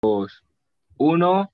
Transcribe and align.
dos, 0.00 0.44
uno. 0.96 1.52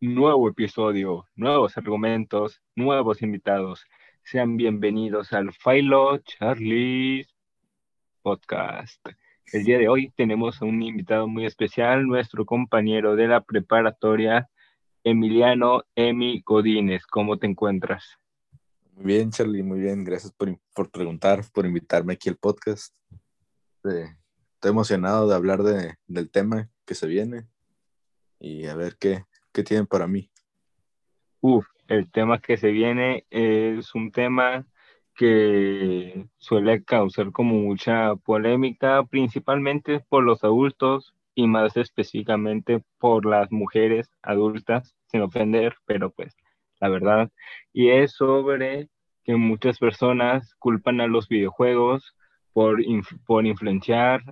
Nuevo 0.00 0.48
episodio, 0.48 1.26
nuevos 1.34 1.76
argumentos, 1.76 2.62
nuevos 2.76 3.22
invitados. 3.22 3.84
Sean 4.22 4.56
bienvenidos 4.56 5.32
al 5.32 5.52
Philo 5.52 6.18
Charlie 6.18 7.26
Podcast. 8.22 9.04
El 9.52 9.64
día 9.64 9.78
de 9.78 9.88
hoy 9.88 10.10
tenemos 10.10 10.62
a 10.62 10.64
un 10.64 10.80
invitado 10.80 11.26
muy 11.26 11.44
especial, 11.44 12.06
nuestro 12.06 12.44
compañero 12.44 13.16
de 13.16 13.26
la 13.26 13.40
preparatoria, 13.40 14.48
Emiliano 15.02 15.82
Emi 15.96 16.42
Godínez. 16.44 17.04
¿Cómo 17.06 17.38
te 17.38 17.46
encuentras? 17.46 18.16
Muy 18.94 19.06
bien, 19.06 19.30
Charlie, 19.30 19.64
muy 19.64 19.80
bien. 19.80 20.04
Gracias 20.04 20.32
por, 20.32 20.56
por 20.72 20.90
preguntar, 20.90 21.42
por 21.52 21.66
invitarme 21.66 22.12
aquí 22.12 22.28
al 22.28 22.36
podcast. 22.36 22.94
Estoy 24.56 24.70
emocionado 24.70 25.28
de 25.28 25.34
hablar 25.34 25.62
de, 25.62 25.96
del 26.06 26.30
tema 26.30 26.70
que 26.86 26.94
se 26.94 27.06
viene 27.06 27.46
y 28.40 28.66
a 28.66 28.74
ver 28.74 28.96
qué, 28.98 29.24
qué 29.52 29.62
tienen 29.62 29.86
para 29.86 30.06
mí. 30.06 30.30
Uf, 31.40 31.66
el 31.88 32.10
tema 32.10 32.40
que 32.40 32.56
se 32.56 32.70
viene 32.70 33.26
es 33.30 33.94
un 33.94 34.10
tema 34.10 34.66
que 35.14 36.26
suele 36.38 36.84
causar 36.84 37.32
como 37.32 37.54
mucha 37.54 38.16
polémica, 38.16 39.04
principalmente 39.04 40.00
por 40.08 40.24
los 40.24 40.42
adultos 40.42 41.14
y 41.34 41.46
más 41.46 41.76
específicamente 41.76 42.82
por 42.98 43.26
las 43.26 43.52
mujeres 43.52 44.10
adultas, 44.22 44.96
sin 45.06 45.20
ofender, 45.20 45.76
pero 45.84 46.10
pues 46.10 46.34
la 46.80 46.88
verdad. 46.88 47.30
Y 47.74 47.90
es 47.90 48.12
sobre 48.12 48.88
que 49.22 49.36
muchas 49.36 49.78
personas 49.78 50.54
culpan 50.54 51.02
a 51.02 51.06
los 51.06 51.28
videojuegos 51.28 52.16
por, 52.54 52.78
por 53.26 53.46
influenciar 53.46 54.22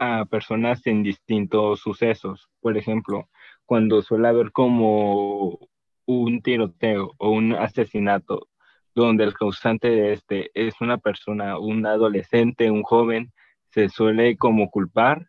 a 0.00 0.24
personas 0.24 0.84
en 0.86 1.04
distintos 1.04 1.80
sucesos. 1.80 2.48
Por 2.60 2.76
ejemplo, 2.76 3.28
cuando 3.66 4.02
suele 4.02 4.28
haber 4.28 4.50
como 4.50 5.58
un 6.06 6.42
tiroteo 6.42 7.12
o 7.18 7.30
un 7.30 7.54
asesinato 7.54 8.48
donde 8.94 9.24
el 9.24 9.34
causante 9.34 9.88
de 9.90 10.14
este 10.14 10.50
es 10.54 10.80
una 10.80 10.98
persona, 10.98 11.58
un 11.58 11.86
adolescente, 11.86 12.70
un 12.70 12.82
joven, 12.82 13.32
se 13.70 13.88
suele 13.88 14.36
como 14.36 14.70
culpar 14.70 15.28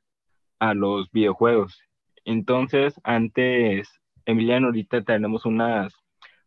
a 0.59 0.73
los 0.73 1.11
videojuegos. 1.11 1.79
Entonces, 2.25 2.99
antes, 3.03 3.89
Emiliano, 4.25 4.67
ahorita 4.67 5.03
tenemos 5.03 5.45
unas 5.45 5.93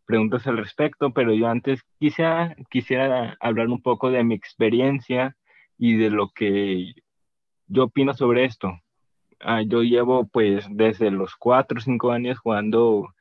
preguntas 0.05 0.47
al 0.47 0.57
respecto, 0.57 1.13
pero 1.13 1.33
yo 1.33 1.47
antes 1.47 1.81
quisiera, 1.99 2.55
quisiera 2.69 3.37
hablar 3.39 3.67
un 3.67 3.81
poco 3.81 4.11
de 4.11 4.23
mi 4.23 4.35
experiencia 4.35 5.35
y 5.77 5.95
de 5.95 6.09
lo 6.09 6.29
que 6.29 6.93
yo 7.67 7.85
opino 7.85 8.13
sobre 8.13 8.45
esto. 8.45 8.79
Ah, 9.39 9.61
yo 9.61 9.83
llevo 9.83 10.27
pues 10.27 10.65
desde 10.69 11.11
los 11.11 11.35
4 11.35 11.77
o 11.77 11.81
5 11.81 12.11
años 12.11 12.39
jugando 12.39 13.13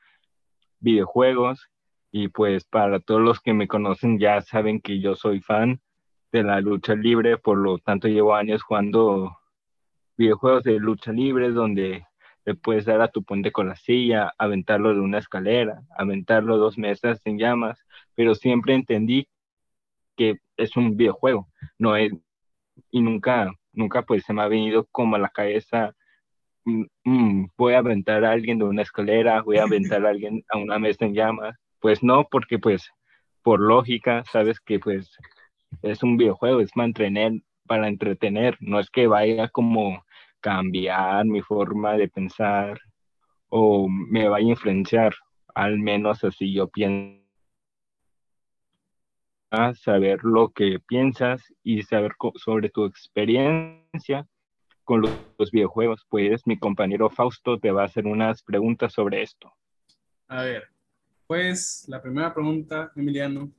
videojuegos 0.80 1.68
y 2.12 2.28
pues 2.28 2.64
para 2.64 3.00
todos 3.00 3.20
los 3.20 3.40
que 3.40 3.54
me 3.54 3.68
conocen 3.68 4.18
ya 4.18 4.40
saben 4.42 4.80
que 4.80 5.00
yo 5.00 5.16
soy 5.16 5.40
fan 5.40 5.80
de 6.32 6.42
la 6.42 6.60
lucha 6.60 6.94
libre, 6.94 7.38
por 7.38 7.58
lo 7.58 7.78
tanto 7.78 8.08
llevo 8.08 8.34
años 8.34 8.62
jugando 8.62 9.38
videojuegos 10.16 10.64
de 10.64 10.78
lucha 10.78 11.12
libre 11.12 11.50
donde 11.50 12.06
le 12.44 12.54
puedes 12.54 12.84
dar 12.84 13.00
a 13.00 13.08
tu 13.08 13.24
puente 13.24 13.52
con 13.52 13.68
la 13.68 13.76
silla, 13.76 14.32
aventarlo 14.38 14.94
de 14.94 15.00
una 15.00 15.18
escalera, 15.18 15.82
aventarlo 15.96 16.58
dos 16.58 16.76
mesas 16.78 17.20
en 17.24 17.38
llamas, 17.38 17.84
pero 18.14 18.34
siempre 18.34 18.74
entendí 18.74 19.28
que 20.16 20.38
es 20.56 20.76
un 20.76 20.96
videojuego, 20.96 21.48
no 21.78 21.96
es, 21.96 22.12
y 22.90 23.00
nunca, 23.00 23.50
nunca 23.74 24.02
pues 24.02 24.24
se 24.24 24.32
me 24.32 24.42
ha 24.42 24.48
venido 24.48 24.86
como 24.90 25.16
a 25.16 25.18
la 25.18 25.28
cabeza, 25.28 25.94
mm, 26.64 26.84
mm, 27.04 27.46
voy 27.56 27.74
a 27.74 27.78
aventar 27.78 28.24
a 28.24 28.32
alguien 28.32 28.58
de 28.58 28.64
una 28.64 28.82
escalera, 28.82 29.42
voy 29.42 29.58
a 29.58 29.64
aventar 29.64 30.04
a 30.06 30.10
alguien 30.10 30.44
a 30.50 30.58
una 30.58 30.78
mesa 30.78 31.04
en 31.06 31.14
llamas, 31.14 31.56
pues 31.80 32.02
no, 32.02 32.26
porque 32.30 32.58
pues 32.58 32.90
por 33.42 33.60
lógica, 33.60 34.24
sabes 34.32 34.60
que 34.60 34.78
pues 34.80 35.10
es 35.82 36.02
un 36.02 36.16
videojuego, 36.16 36.60
es 36.60 36.70
mantener, 36.76 37.32
para 37.66 37.88
entretener, 37.88 38.56
no 38.60 38.80
es 38.80 38.90
que 38.90 39.06
vaya 39.06 39.48
como 39.48 40.04
cambiar 40.40 41.24
mi 41.26 41.40
forma 41.40 41.96
de 41.96 42.08
pensar 42.08 42.78
o 43.48 43.88
me 43.88 44.28
vaya 44.28 44.46
a 44.46 44.50
influenciar, 44.50 45.14
al 45.54 45.78
menos 45.78 46.24
así 46.24 46.52
yo 46.52 46.68
pienso 46.68 47.23
saber 49.74 50.24
lo 50.24 50.50
que 50.50 50.78
piensas 50.86 51.42
y 51.62 51.82
saber 51.82 52.12
sobre 52.36 52.70
tu 52.70 52.84
experiencia 52.84 54.26
con 54.84 55.02
los, 55.02 55.50
videojuegos, 55.50 56.06
pues 56.08 56.42
mi 56.46 56.58
compañero 56.58 57.08
Fausto 57.10 57.58
te 57.58 57.70
va 57.70 57.82
a 57.82 57.86
hacer 57.86 58.06
unas 58.06 58.42
preguntas 58.42 58.92
sobre 58.92 59.22
esto. 59.22 59.52
A 60.28 60.42
ver, 60.42 60.64
pues 61.26 61.84
la 61.88 62.02
primera 62.02 62.34
pregunta, 62.34 62.92
Emiliano, 62.94 63.50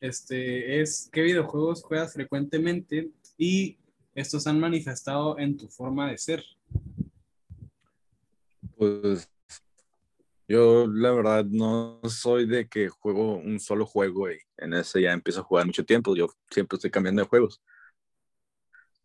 este, 0.00 0.80
es 0.80 1.08
¿qué 1.12 1.22
videojuegos 1.22 1.82
juegas 1.82 2.12
frecuentemente 2.12 3.10
y 3.36 3.78
estos 4.14 4.46
han 4.46 4.60
manifestado 4.60 5.38
en 5.38 5.56
tu 5.56 5.68
forma 5.68 6.10
de 6.10 6.18
ser? 6.18 6.44
Pues 8.76 9.28
yo 10.46 10.86
la 10.86 11.10
verdad 11.12 11.44
no 11.46 12.00
soy 12.04 12.46
de 12.46 12.68
que 12.68 12.88
juego 12.88 13.36
un 13.36 13.58
solo 13.60 13.86
juego 13.86 14.30
y 14.30 14.38
en 14.58 14.74
ese 14.74 15.02
ya 15.02 15.12
empiezo 15.12 15.40
a 15.40 15.44
jugar 15.44 15.66
mucho 15.66 15.84
tiempo. 15.84 16.14
Yo 16.14 16.28
siempre 16.50 16.76
estoy 16.76 16.90
cambiando 16.90 17.22
de 17.22 17.28
juegos. 17.28 17.62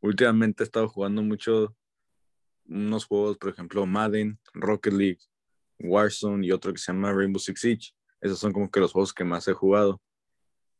Últimamente 0.01 0.63
he 0.63 0.65
estado 0.65 0.87
jugando 0.87 1.21
mucho 1.21 1.75
unos 2.67 3.05
juegos, 3.05 3.37
por 3.37 3.49
ejemplo, 3.49 3.85
Madden, 3.85 4.39
Rocket 4.53 4.93
League, 4.93 5.19
Warzone 5.79 6.45
y 6.45 6.51
otro 6.51 6.73
que 6.73 6.79
se 6.79 6.91
llama 6.91 7.11
Rainbow 7.11 7.39
Six 7.39 7.59
Siege. 7.59 7.91
Esos 8.21 8.39
son 8.39 8.53
como 8.53 8.69
que 8.69 8.79
los 8.79 8.91
juegos 8.91 9.13
que 9.13 9.23
más 9.23 9.47
he 9.47 9.53
jugado. 9.53 10.01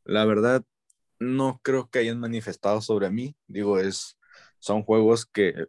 La 0.04 0.24
verdad, 0.24 0.64
no 1.18 1.60
creo 1.62 1.88
que 1.88 2.00
hayan 2.00 2.20
manifestado 2.20 2.80
sobre 2.80 3.10
mí. 3.10 3.34
Digo, 3.46 3.78
es, 3.78 4.18
son 4.58 4.82
juegos 4.82 5.26
que 5.26 5.66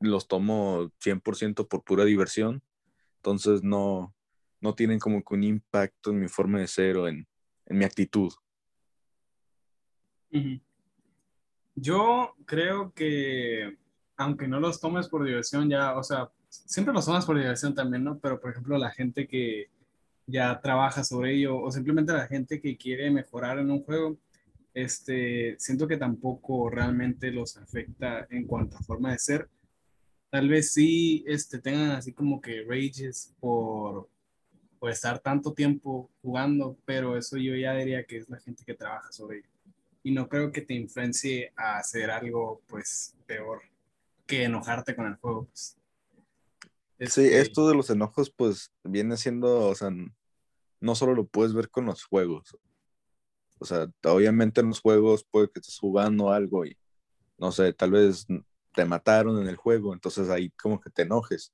los 0.00 0.26
tomo 0.26 0.90
100% 1.00 1.68
por 1.68 1.84
pura 1.84 2.04
diversión. 2.04 2.62
Entonces 3.16 3.62
no, 3.62 4.14
no 4.62 4.74
tienen 4.74 4.98
como 4.98 5.22
que 5.22 5.34
un 5.34 5.42
impacto 5.42 6.10
en 6.10 6.20
mi 6.20 6.28
forma 6.28 6.60
de 6.60 6.68
ser 6.68 6.96
o 6.96 7.08
en, 7.08 7.26
mi 7.68 7.84
actitud. 7.84 8.32
Yo 11.74 12.34
creo 12.44 12.92
que, 12.92 13.78
aunque 14.16 14.46
no 14.46 14.60
los 14.60 14.80
tomes 14.80 15.08
por 15.08 15.24
diversión, 15.24 15.68
ya, 15.68 15.96
o 15.96 16.02
sea, 16.02 16.30
siempre 16.48 16.92
los 16.92 17.06
tomas 17.06 17.24
por 17.24 17.38
diversión 17.38 17.74
también, 17.74 18.04
¿no? 18.04 18.18
Pero, 18.18 18.40
por 18.40 18.50
ejemplo, 18.50 18.76
la 18.78 18.90
gente 18.90 19.26
que 19.26 19.70
ya 20.26 20.60
trabaja 20.60 21.02
sobre 21.02 21.34
ello 21.34 21.58
o 21.58 21.70
simplemente 21.70 22.12
la 22.12 22.26
gente 22.26 22.60
que 22.60 22.76
quiere 22.76 23.10
mejorar 23.10 23.58
en 23.58 23.70
un 23.70 23.82
juego, 23.82 24.18
este, 24.74 25.56
siento 25.58 25.88
que 25.88 25.96
tampoco 25.96 26.70
realmente 26.70 27.30
los 27.30 27.56
afecta 27.56 28.26
en 28.30 28.46
cuanto 28.46 28.76
a 28.76 28.82
forma 28.82 29.12
de 29.12 29.18
ser. 29.18 29.48
Tal 30.30 30.48
vez 30.48 30.72
sí 30.72 31.24
este, 31.26 31.58
tengan 31.58 31.92
así 31.92 32.12
como 32.12 32.40
que 32.40 32.64
rages 32.66 33.34
por, 33.40 34.08
por 34.82 34.90
estar 34.90 35.20
tanto 35.20 35.52
tiempo 35.52 36.10
jugando, 36.22 36.76
pero 36.84 37.16
eso 37.16 37.36
yo 37.36 37.54
ya 37.54 37.72
diría 37.74 38.04
que 38.04 38.16
es 38.16 38.28
la 38.28 38.40
gente 38.40 38.64
que 38.64 38.74
trabaja 38.74 39.12
sobre 39.12 39.38
ello. 39.38 39.48
Y 40.02 40.10
no 40.10 40.28
creo 40.28 40.50
que 40.50 40.60
te 40.60 40.74
influencie 40.74 41.52
a 41.54 41.78
hacer 41.78 42.10
algo 42.10 42.60
pues 42.66 43.14
peor 43.24 43.62
que 44.26 44.42
enojarte 44.42 44.96
con 44.96 45.06
el 45.06 45.14
juego. 45.14 45.44
Pues. 45.44 45.78
Sí, 47.12 47.28
esto 47.28 47.68
de 47.68 47.76
los 47.76 47.90
enojos, 47.90 48.28
pues 48.28 48.72
viene 48.82 49.16
siendo, 49.16 49.68
o 49.68 49.74
sea, 49.76 49.90
no 50.80 50.94
solo 50.96 51.14
lo 51.14 51.26
puedes 51.28 51.54
ver 51.54 51.70
con 51.70 51.86
los 51.86 52.02
juegos. 52.02 52.58
O 53.60 53.64
sea, 53.64 53.88
obviamente 54.02 54.62
en 54.62 54.66
los 54.66 54.80
juegos 54.80 55.24
puede 55.30 55.48
que 55.48 55.60
estés 55.60 55.78
jugando 55.78 56.32
algo 56.32 56.66
y, 56.66 56.76
no 57.38 57.52
sé, 57.52 57.72
tal 57.72 57.92
vez 57.92 58.26
te 58.74 58.84
mataron 58.84 59.40
en 59.40 59.46
el 59.46 59.54
juego, 59.54 59.92
entonces 59.92 60.28
ahí 60.28 60.50
como 60.60 60.80
que 60.80 60.90
te 60.90 61.02
enojes. 61.02 61.52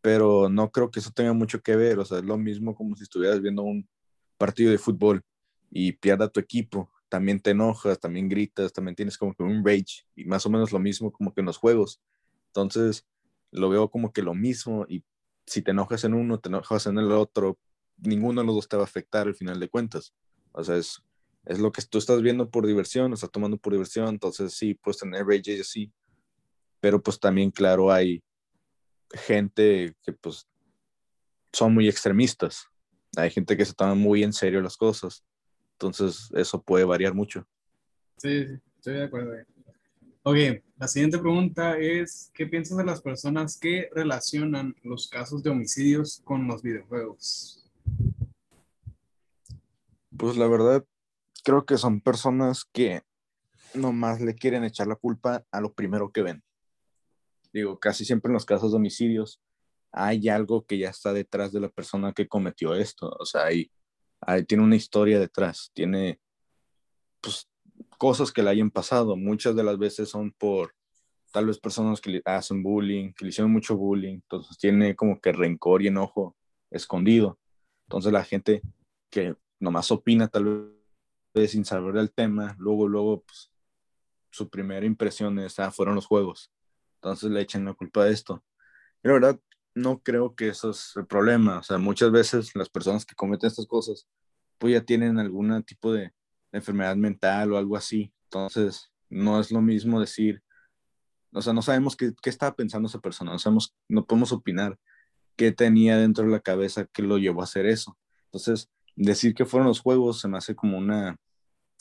Pero 0.00 0.48
no 0.48 0.70
creo 0.70 0.90
que 0.90 1.00
eso 1.00 1.10
tenga 1.10 1.32
mucho 1.32 1.60
que 1.60 1.76
ver, 1.76 1.98
o 1.98 2.04
sea, 2.04 2.18
es 2.18 2.24
lo 2.24 2.38
mismo 2.38 2.74
como 2.74 2.96
si 2.96 3.02
estuvieras 3.02 3.40
viendo 3.40 3.62
un 3.62 3.88
partido 4.36 4.70
de 4.70 4.78
fútbol 4.78 5.22
y 5.70 5.92
pierda 5.92 6.28
tu 6.28 6.40
equipo, 6.40 6.90
también 7.08 7.40
te 7.40 7.50
enojas, 7.50 7.98
también 7.98 8.28
gritas, 8.28 8.72
también 8.72 8.94
tienes 8.94 9.18
como 9.18 9.34
que 9.34 9.42
un 9.42 9.64
rage 9.64 10.04
y 10.14 10.24
más 10.24 10.46
o 10.46 10.50
menos 10.50 10.72
lo 10.72 10.78
mismo 10.78 11.10
como 11.10 11.34
que 11.34 11.40
en 11.40 11.46
los 11.46 11.56
juegos. 11.56 12.00
Entonces, 12.48 13.06
lo 13.50 13.68
veo 13.68 13.90
como 13.90 14.12
que 14.12 14.22
lo 14.22 14.34
mismo 14.34 14.86
y 14.88 15.04
si 15.46 15.62
te 15.62 15.70
enojas 15.70 16.04
en 16.04 16.14
uno, 16.14 16.38
te 16.38 16.48
enojas 16.48 16.86
en 16.86 16.98
el 16.98 17.10
otro, 17.12 17.58
ninguno 17.96 18.40
de 18.40 18.46
los 18.46 18.56
dos 18.56 18.68
te 18.68 18.76
va 18.76 18.82
a 18.82 18.86
afectar 18.86 19.26
al 19.26 19.34
final 19.34 19.58
de 19.58 19.68
cuentas. 19.68 20.14
O 20.52 20.62
sea, 20.62 20.76
es, 20.76 21.02
es 21.46 21.58
lo 21.58 21.72
que 21.72 21.82
tú 21.82 21.98
estás 21.98 22.22
viendo 22.22 22.50
por 22.50 22.66
diversión, 22.66 23.12
estás 23.12 23.30
tomando 23.30 23.56
por 23.56 23.72
diversión, 23.72 24.08
entonces 24.08 24.54
sí, 24.54 24.74
puedes 24.74 24.98
tener 24.98 25.26
rage 25.26 25.56
y 25.56 25.60
así, 25.60 25.92
pero 26.80 27.02
pues 27.02 27.18
también, 27.18 27.50
claro, 27.50 27.90
hay 27.90 28.22
gente 29.12 29.94
que 30.02 30.12
pues 30.12 30.46
son 31.52 31.74
muy 31.74 31.88
extremistas, 31.88 32.66
hay 33.16 33.30
gente 33.30 33.56
que 33.56 33.64
se 33.64 33.74
toma 33.74 33.94
muy 33.94 34.22
en 34.22 34.32
serio 34.32 34.60
las 34.60 34.76
cosas, 34.76 35.24
entonces 35.72 36.30
eso 36.34 36.62
puede 36.62 36.84
variar 36.84 37.14
mucho. 37.14 37.46
Sí, 38.18 38.46
sí 38.46 38.60
estoy 38.76 38.94
de 38.94 39.04
acuerdo. 39.04 39.32
Ok, 40.22 40.36
La 40.76 40.88
siguiente 40.88 41.18
pregunta 41.18 41.78
es, 41.78 42.30
¿qué 42.34 42.46
piensas 42.46 42.76
de 42.76 42.84
las 42.84 43.00
personas 43.00 43.58
que 43.58 43.88
relacionan 43.94 44.74
los 44.82 45.08
casos 45.08 45.42
de 45.42 45.50
homicidios 45.50 46.20
con 46.24 46.46
los 46.46 46.62
videojuegos? 46.62 47.64
Pues 50.16 50.36
la 50.36 50.46
verdad, 50.48 50.84
creo 51.44 51.64
que 51.64 51.78
son 51.78 52.00
personas 52.00 52.64
que 52.72 53.02
nomás 53.74 54.20
le 54.20 54.34
quieren 54.34 54.64
echar 54.64 54.86
la 54.86 54.96
culpa 54.96 55.44
a 55.50 55.60
lo 55.60 55.72
primero 55.72 56.10
que 56.10 56.22
ven. 56.22 56.42
Digo, 57.52 57.78
casi 57.78 58.04
siempre 58.04 58.28
en 58.28 58.34
los 58.34 58.44
casos 58.44 58.72
de 58.72 58.76
homicidios 58.76 59.40
hay 59.92 60.28
algo 60.28 60.64
que 60.66 60.78
ya 60.78 60.90
está 60.90 61.12
detrás 61.12 61.52
de 61.52 61.60
la 61.60 61.68
persona 61.68 62.12
que 62.12 62.28
cometió 62.28 62.74
esto. 62.74 63.14
O 63.18 63.24
sea, 63.24 63.46
hay, 63.46 63.70
tiene 64.46 64.64
una 64.64 64.76
historia 64.76 65.18
detrás, 65.18 65.70
tiene 65.74 66.20
pues, 67.20 67.48
cosas 67.96 68.32
que 68.32 68.42
le 68.42 68.50
hayan 68.50 68.70
pasado. 68.70 69.16
Muchas 69.16 69.56
de 69.56 69.64
las 69.64 69.78
veces 69.78 70.08
son 70.08 70.32
por 70.32 70.74
tal 71.32 71.46
vez 71.46 71.58
personas 71.58 72.00
que 72.00 72.10
le 72.10 72.22
hacen 72.24 72.62
bullying, 72.62 73.12
que 73.12 73.24
le 73.24 73.30
hicieron 73.30 73.52
mucho 73.52 73.76
bullying, 73.76 74.14
entonces 74.14 74.56
tiene 74.58 74.96
como 74.96 75.20
que 75.20 75.32
rencor 75.32 75.82
y 75.82 75.88
enojo 75.88 76.36
escondido. 76.70 77.38
Entonces 77.86 78.12
la 78.12 78.24
gente 78.24 78.62
que 79.10 79.34
nomás 79.58 79.90
opina 79.90 80.28
tal 80.28 80.74
vez 81.34 81.50
sin 81.52 81.64
saber 81.64 81.96
el 81.96 82.12
tema, 82.12 82.56
luego, 82.58 82.88
luego, 82.88 83.22
pues, 83.22 83.50
su 84.30 84.48
primera 84.48 84.86
impresión 84.86 85.38
es, 85.38 85.58
ah, 85.58 85.70
fueron 85.70 85.94
los 85.94 86.06
juegos. 86.06 86.50
Entonces 86.98 87.30
le 87.30 87.40
echan 87.40 87.64
la 87.64 87.74
culpa 87.74 88.04
de 88.04 88.12
esto. 88.12 88.44
Y 89.02 89.08
la 89.08 89.14
verdad, 89.14 89.40
no 89.74 90.00
creo 90.02 90.34
que 90.34 90.48
eso 90.48 90.70
es 90.70 90.92
el 90.96 91.06
problema. 91.06 91.58
O 91.58 91.62
sea, 91.62 91.78
muchas 91.78 92.10
veces 92.10 92.54
las 92.54 92.68
personas 92.68 93.06
que 93.06 93.14
cometen 93.14 93.48
estas 93.48 93.66
cosas, 93.66 94.08
pues 94.58 94.74
ya 94.74 94.82
tienen 94.82 95.18
algún 95.18 95.62
tipo 95.62 95.92
de, 95.92 96.12
enfermedad 96.52 96.96
mental 96.96 97.52
o 97.52 97.58
algo 97.58 97.76
así. 97.76 98.12
Entonces, 98.24 98.90
no 99.08 99.40
es 99.40 99.50
lo 99.50 99.60
mismo 99.60 100.00
decir, 100.00 100.42
o 101.32 101.42
sea, 101.42 101.52
no 101.52 101.62
sabemos 101.62 101.96
qué, 101.96 102.12
qué 102.22 102.30
estaba 102.30 102.54
pensando 102.54 102.88
esa 102.88 103.00
persona, 103.00 103.32
no 103.32 103.38
sabemos, 103.38 103.74
no 103.88 104.06
podemos 104.06 104.32
opinar 104.32 104.78
qué 105.36 105.52
tenía 105.52 105.96
dentro 105.96 106.24
de 106.24 106.30
la 106.30 106.40
cabeza 106.40 106.86
que 106.86 107.02
lo 107.02 107.18
llevó 107.18 107.40
a 107.40 107.44
hacer 107.44 107.66
eso. 107.66 107.98
Entonces, 108.24 108.68
decir 108.96 109.34
que 109.34 109.44
fueron 109.44 109.68
los 109.68 109.80
juegos 109.80 110.20
se 110.20 110.28
me 110.28 110.38
hace 110.38 110.54
como 110.54 110.78
una, 110.78 111.16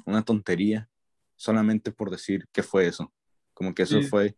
una 0.05 0.23
tontería, 0.23 0.89
solamente 1.35 1.91
por 1.91 2.11
decir 2.11 2.45
que 2.51 2.63
fue 2.63 2.87
eso. 2.87 3.11
Como 3.53 3.73
que 3.73 3.83
eso 3.83 4.01
fue 4.03 4.35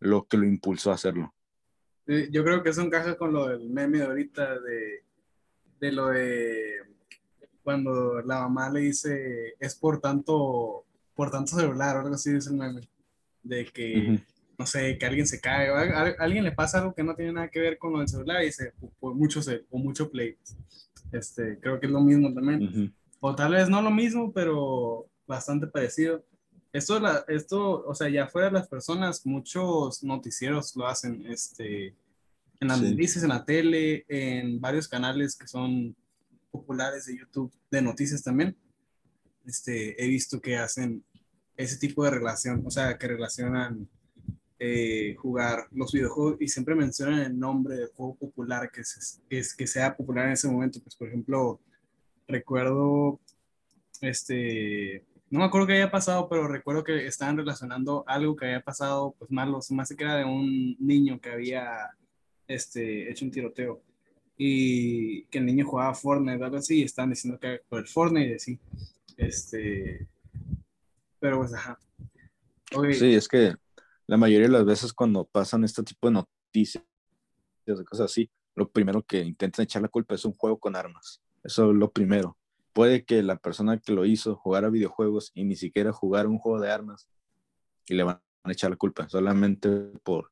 lo 0.00 0.26
que 0.26 0.36
lo 0.36 0.46
impulsó 0.46 0.90
a 0.90 0.94
hacerlo. 0.94 1.32
yo 2.06 2.42
creo 2.42 2.62
que 2.62 2.70
eso 2.70 2.82
encaja 2.82 3.16
con 3.16 3.32
lo 3.32 3.48
del 3.48 3.68
meme 3.68 3.98
de 3.98 4.04
ahorita 4.04 4.58
de, 4.60 5.04
de 5.80 5.92
lo 5.92 6.08
de 6.08 6.90
cuando 7.62 8.20
la 8.22 8.40
mamá 8.40 8.70
le 8.70 8.80
dice 8.80 9.54
es 9.60 9.74
por 9.74 10.00
tanto, 10.00 10.84
por 11.14 11.30
tanto 11.30 11.56
celular 11.56 11.96
o 11.96 12.00
algo 12.00 12.14
así 12.14 12.32
dice 12.32 12.50
el 12.50 12.56
meme, 12.56 12.80
de 13.42 13.64
que, 13.66 14.20
no 14.58 14.66
sé, 14.66 14.98
que 14.98 15.06
alguien 15.06 15.26
se 15.26 15.40
cae 15.40 15.70
o 15.70 15.76
a, 15.76 16.14
alguien 16.18 16.44
le 16.44 16.52
pasa 16.52 16.78
algo 16.78 16.94
que 16.94 17.04
no 17.04 17.14
tiene 17.14 17.32
nada 17.32 17.48
que 17.48 17.60
ver 17.60 17.78
con 17.78 18.00
el 18.00 18.08
celular 18.08 18.42
y 18.42 18.46
dice, 18.46 18.72
por 18.98 19.14
mucho, 19.14 19.40
o 19.70 19.78
mucho 19.78 20.10
play. 20.10 20.36
Este, 21.12 21.58
creo 21.60 21.80
que 21.80 21.86
es 21.86 21.92
lo 21.92 22.00
mismo 22.00 22.32
también. 22.32 22.94
O 23.20 23.34
tal 23.34 23.52
vez 23.52 23.68
no 23.68 23.82
lo 23.82 23.90
mismo, 23.90 24.32
pero 24.32 25.06
bastante 25.26 25.66
parecido. 25.66 26.24
Esto, 26.72 27.00
la, 27.00 27.24
esto, 27.26 27.84
o 27.84 27.94
sea, 27.94 28.08
ya 28.08 28.28
fuera 28.28 28.48
de 28.48 28.54
las 28.54 28.68
personas, 28.68 29.26
muchos 29.26 30.04
noticieros 30.04 30.76
lo 30.76 30.86
hacen, 30.86 31.26
este, 31.26 31.88
en 32.60 32.68
las 32.68 32.80
noticias, 32.80 33.24
en 33.24 33.30
la 33.30 33.44
tele, 33.44 34.04
en 34.08 34.60
varios 34.60 34.86
canales 34.86 35.36
que 35.36 35.48
son 35.48 35.96
populares 36.50 37.06
de 37.06 37.18
YouTube, 37.18 37.52
de 37.70 37.82
noticias 37.82 38.22
también, 38.22 38.56
este, 39.46 40.02
he 40.02 40.06
visto 40.06 40.40
que 40.40 40.56
hacen 40.56 41.02
ese 41.56 41.76
tipo 41.76 42.04
de 42.04 42.10
relación, 42.10 42.62
o 42.64 42.70
sea, 42.70 42.96
que 42.96 43.08
relacionan 43.08 43.88
eh, 44.58 45.14
jugar 45.18 45.68
los 45.72 45.90
videojuegos 45.90 46.36
y 46.40 46.48
siempre 46.48 46.74
mencionan 46.74 47.20
el 47.20 47.38
nombre 47.38 47.76
del 47.76 47.88
juego 47.88 48.14
popular 48.14 48.70
que, 48.70 48.82
es, 48.82 49.54
que 49.54 49.66
sea 49.66 49.96
popular 49.96 50.26
en 50.26 50.32
ese 50.32 50.48
momento. 50.48 50.80
Pues, 50.82 50.94
por 50.94 51.08
ejemplo, 51.08 51.60
recuerdo, 52.28 53.18
este, 54.02 55.04
no 55.30 55.38
me 55.38 55.44
acuerdo 55.44 55.68
qué 55.68 55.74
había 55.74 55.90
pasado, 55.90 56.28
pero 56.28 56.48
recuerdo 56.48 56.82
que 56.82 57.06
estaban 57.06 57.36
relacionando 57.36 58.04
algo 58.06 58.34
que 58.34 58.46
había 58.46 58.62
pasado, 58.62 59.14
pues 59.18 59.30
malo, 59.30 59.60
más 59.70 59.88
que 59.88 60.02
era 60.02 60.16
de 60.16 60.24
un 60.24 60.76
niño 60.80 61.20
que 61.20 61.30
había 61.30 61.90
este, 62.48 63.10
hecho 63.10 63.24
un 63.24 63.30
tiroteo 63.30 63.80
y 64.36 65.24
que 65.24 65.38
el 65.38 65.46
niño 65.46 65.66
jugaba 65.66 65.94
Fortnite, 65.94 66.42
algo 66.42 66.56
así, 66.56 66.80
y 66.80 66.82
estaban 66.82 67.10
diciendo 67.10 67.38
que 67.38 67.60
por 67.68 67.80
el 67.80 67.86
Fortnite, 67.86 68.38
sí. 68.38 68.58
Este, 69.16 70.08
pero 71.20 71.38
pues, 71.38 71.54
ajá. 71.54 71.78
Sí, 72.92 73.14
es 73.14 73.28
que 73.28 73.54
la 74.06 74.16
mayoría 74.16 74.48
de 74.48 74.52
las 74.52 74.64
veces 74.64 74.92
cuando 74.92 75.24
pasan 75.24 75.62
este 75.62 75.82
tipo 75.82 76.08
de 76.08 76.14
noticias, 76.14 76.82
de 77.66 77.84
cosas 77.84 78.06
así, 78.06 78.30
lo 78.56 78.68
primero 78.68 79.02
que 79.02 79.20
intentan 79.20 79.62
echar 79.62 79.82
la 79.82 79.88
culpa 79.88 80.14
es 80.14 80.24
un 80.24 80.32
juego 80.32 80.58
con 80.58 80.74
armas. 80.74 81.20
Eso 81.44 81.70
es 81.70 81.76
lo 81.76 81.92
primero. 81.92 82.36
Puede 82.72 83.04
que 83.04 83.22
la 83.22 83.36
persona 83.36 83.78
que 83.78 83.92
lo 83.92 84.04
hizo 84.04 84.36
jugara 84.36 84.70
videojuegos 84.70 85.32
y 85.34 85.44
ni 85.44 85.56
siquiera 85.56 85.92
jugara 85.92 86.28
un 86.28 86.38
juego 86.38 86.60
de 86.60 86.70
armas 86.70 87.08
y 87.88 87.94
le 87.94 88.04
van 88.04 88.20
a 88.44 88.52
echar 88.52 88.70
la 88.70 88.76
culpa 88.76 89.08
solamente 89.08 89.68
por, 90.02 90.30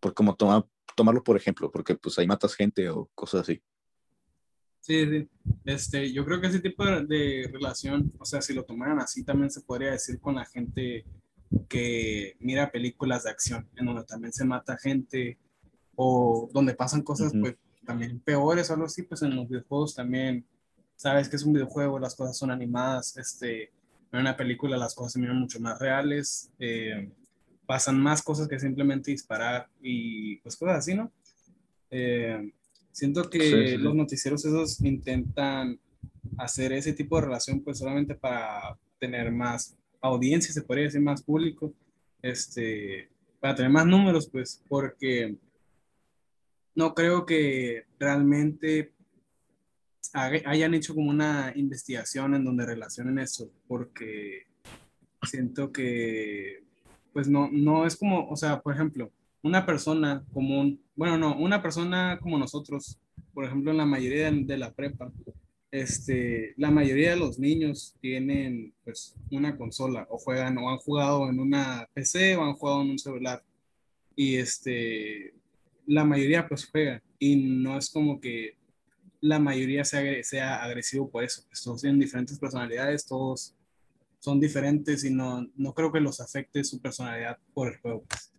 por 0.00 0.14
cómo 0.14 0.36
toma 0.36 0.66
tomarlo 0.98 1.22
por 1.22 1.36
ejemplo, 1.36 1.70
porque 1.70 1.94
pues 1.94 2.18
ahí 2.18 2.26
matas 2.26 2.54
gente 2.54 2.88
o 2.90 3.08
cosas 3.14 3.42
así. 3.42 3.62
Sí, 4.80 5.06
sí. 5.06 5.28
Este, 5.64 6.12
yo 6.12 6.24
creo 6.24 6.40
que 6.40 6.48
ese 6.48 6.60
tipo 6.60 6.84
de, 6.84 7.48
relación, 7.52 8.12
o 8.18 8.24
sea, 8.24 8.40
si 8.42 8.52
lo 8.52 8.64
tomaran 8.64 8.98
así, 8.98 9.22
también 9.22 9.50
se 9.50 9.60
podría 9.60 9.92
decir 9.92 10.18
con 10.18 10.36
la 10.36 10.44
gente 10.44 11.04
que 11.68 12.36
mira 12.40 12.72
películas 12.72 13.24
de 13.24 13.30
acción, 13.30 13.68
en 13.76 13.86
donde 13.86 14.04
también 14.04 14.32
se 14.32 14.44
mata 14.44 14.76
gente 14.76 15.38
o 15.94 16.48
donde 16.52 16.74
pasan 16.74 17.02
cosas, 17.02 17.32
pues 17.38 17.56
también 17.84 18.18
peores 18.20 18.70
o 18.70 18.74
algo 18.74 18.86
así, 18.86 19.02
pues 19.02 19.22
en 19.22 19.36
los 19.36 19.48
videojuegos 19.48 19.94
también, 19.94 20.44
sabes 20.98 21.30
que 21.30 21.36
es 21.36 21.44
un 21.44 21.54
videojuego, 21.54 21.98
las 21.98 22.14
cosas 22.14 22.36
son 22.36 22.50
animadas, 22.50 23.16
este, 23.16 23.70
en 24.12 24.20
una 24.20 24.36
película 24.36 24.76
las 24.76 24.94
cosas 24.94 25.12
se 25.12 25.20
miran 25.20 25.38
mucho 25.38 25.60
más 25.60 25.78
reales. 25.78 26.50
Eh, 26.58 27.10
pasan 27.68 28.00
más 28.00 28.22
cosas 28.22 28.48
que 28.48 28.58
simplemente 28.58 29.10
disparar 29.10 29.68
y 29.82 30.36
pues 30.38 30.56
cosas 30.56 30.78
así, 30.78 30.94
¿no? 30.94 31.12
Eh, 31.90 32.50
siento 32.92 33.28
que 33.28 33.76
los 33.76 33.94
noticieros 33.94 34.42
esos 34.44 34.80
intentan 34.80 35.78
hacer 36.38 36.72
ese 36.72 36.94
tipo 36.94 37.16
de 37.16 37.26
relación 37.26 37.60
pues 37.60 37.78
solamente 37.78 38.14
para 38.14 38.78
tener 38.98 39.30
más 39.30 39.76
audiencia, 40.00 40.52
se 40.52 40.62
podría 40.62 40.84
decir 40.84 41.02
más 41.02 41.22
público, 41.22 41.74
este, 42.22 43.10
para 43.38 43.54
tener 43.54 43.70
más 43.70 43.84
números 43.86 44.28
pues 44.28 44.62
porque 44.66 45.36
no 46.74 46.94
creo 46.94 47.26
que 47.26 47.84
realmente 47.98 48.92
hayan 50.12 50.74
hecho 50.74 50.94
como 50.94 51.10
una 51.10 51.52
investigación 51.56 52.34
en 52.34 52.44
donde 52.44 52.66
relacionen 52.66 53.18
eso, 53.18 53.50
porque 53.66 54.46
siento 55.22 55.72
que 55.72 56.62
pues 57.12 57.28
no, 57.28 57.48
no 57.50 57.86
es 57.86 57.96
como, 57.96 58.28
o 58.28 58.36
sea, 58.36 58.60
por 58.60 58.74
ejemplo, 58.74 59.10
una 59.42 59.64
persona 59.64 60.24
común, 60.32 60.80
bueno, 60.94 61.18
no, 61.18 61.36
una 61.38 61.62
persona 61.62 62.18
como 62.20 62.38
nosotros, 62.38 62.98
por 63.32 63.44
ejemplo, 63.44 63.70
en 63.70 63.78
la 63.78 63.86
mayoría 63.86 64.30
de, 64.30 64.56
la 64.58 64.72
prepa, 64.72 65.10
este, 65.70 66.54
la 66.56 66.70
mayoría 66.70 67.10
de 67.10 67.16
los 67.16 67.38
niños 67.38 67.94
tienen 68.00 68.72
pues 68.84 69.14
una 69.30 69.56
consola 69.56 70.06
o 70.10 70.18
juegan 70.18 70.58
o 70.58 70.70
han 70.70 70.78
jugado 70.78 71.28
en 71.28 71.40
una 71.40 71.88
PC 71.92 72.36
o 72.36 72.44
han 72.44 72.54
jugado 72.54 72.82
en 72.82 72.90
un 72.90 72.98
celular 72.98 73.42
y 74.16 74.36
este, 74.36 75.34
la 75.86 76.04
mayoría 76.04 76.48
pues 76.48 76.68
juega 76.70 77.02
y 77.18 77.36
no 77.36 77.78
es 77.78 77.90
como 77.90 78.20
que 78.20 78.57
la 79.20 79.38
mayoría 79.38 79.84
sea, 79.84 80.02
sea 80.22 80.62
agresivo 80.62 81.10
por 81.10 81.24
eso, 81.24 81.42
pues, 81.48 81.62
todos 81.62 81.82
tienen 81.82 82.00
diferentes 82.00 82.38
personalidades, 82.38 83.06
todos 83.06 83.54
son 84.20 84.40
diferentes 84.40 85.04
y 85.04 85.10
no, 85.10 85.46
no 85.56 85.74
creo 85.74 85.92
que 85.92 86.00
los 86.00 86.20
afecte 86.20 86.64
su 86.64 86.80
personalidad 86.80 87.38
por 87.54 87.68
el 87.68 87.80
juego. 87.80 88.04
Pues. 88.08 88.32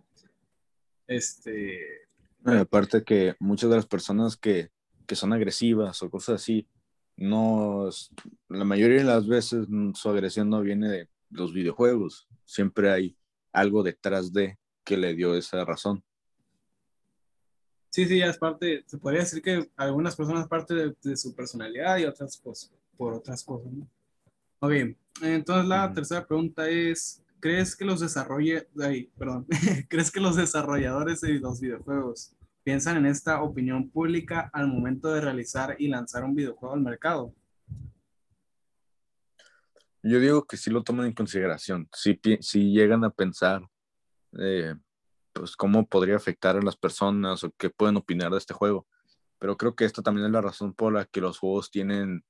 Este. 1.07 1.79
aparte 2.43 3.03
que 3.03 3.35
muchas 3.39 3.69
de 3.69 3.77
las 3.77 3.87
personas 3.87 4.37
que, 4.37 4.69
que 5.07 5.15
son 5.15 5.33
agresivas 5.33 6.01
o 6.03 6.09
cosas 6.09 6.41
así, 6.41 6.67
no, 7.17 7.89
la 8.47 8.63
mayoría 8.63 8.99
de 8.99 9.03
las 9.03 9.27
veces 9.27 9.67
su 9.93 10.09
agresión 10.09 10.49
no 10.49 10.61
viene 10.61 10.87
de 10.87 11.09
los 11.31 11.53
videojuegos. 11.53 12.27
Siempre 12.45 12.91
hay 12.91 13.17
algo 13.51 13.83
detrás 13.83 14.31
de 14.31 14.57
que 14.85 14.97
le 14.97 15.15
dio 15.15 15.35
esa 15.35 15.65
razón. 15.65 16.03
Sí, 17.89 18.05
sí, 18.05 18.21
es 18.21 18.37
parte, 18.37 18.83
se 18.85 18.97
podría 18.97 19.21
decir 19.21 19.41
que 19.41 19.69
algunas 19.75 20.15
personas 20.15 20.47
parte 20.47 20.75
de, 20.75 20.95
de 21.01 21.17
su 21.17 21.35
personalidad 21.35 21.97
y 21.97 22.05
otras 22.05 22.37
pues 22.37 22.71
por 22.97 23.13
otras 23.13 23.43
cosas, 23.43 23.71
¿no? 23.71 23.87
Ok, 24.61 24.73
entonces 25.21 25.67
la 25.67 25.91
tercera 25.93 26.27
pregunta 26.27 26.67
es, 26.69 27.23
¿crees 27.39 27.75
que 27.75 27.85
los 27.85 28.01
desarrolle, 28.01 28.67
perdón, 29.17 29.47
¿crees 29.89 30.11
que 30.11 30.19
los 30.19 30.35
desarrolladores 30.35 31.21
de 31.21 31.39
los 31.39 31.61
videojuegos 31.61 32.35
piensan 32.63 32.97
en 32.97 33.05
esta 33.05 33.41
opinión 33.41 33.89
pública 33.89 34.49
al 34.51 34.67
momento 34.67 35.13
de 35.13 35.21
realizar 35.21 35.77
y 35.79 35.87
lanzar 35.87 36.25
un 36.25 36.35
videojuego 36.35 36.75
al 36.75 36.81
mercado? 36.81 37.33
Yo 40.03 40.19
digo 40.19 40.45
que 40.45 40.57
sí 40.57 40.69
lo 40.69 40.83
toman 40.83 41.07
en 41.07 41.13
consideración, 41.13 41.87
si, 41.93 42.19
si 42.41 42.71
llegan 42.71 43.05
a 43.05 43.09
pensar 43.09 43.61
eh, 44.37 44.75
pues 45.39 45.55
cómo 45.55 45.87
podría 45.87 46.17
afectar 46.17 46.57
a 46.57 46.61
las 46.61 46.75
personas 46.75 47.45
o 47.45 47.51
qué 47.57 47.69
pueden 47.69 47.95
opinar 47.95 48.29
de 48.29 48.37
este 48.37 48.53
juego. 48.53 48.85
Pero 49.39 49.55
creo 49.55 49.73
que 49.73 49.85
esta 49.85 50.01
también 50.01 50.25
es 50.25 50.33
la 50.33 50.41
razón 50.41 50.73
por 50.73 50.91
la 50.91 51.05
que 51.05 51.21
los 51.21 51.39
juegos 51.39 51.71
tienen 51.71 52.25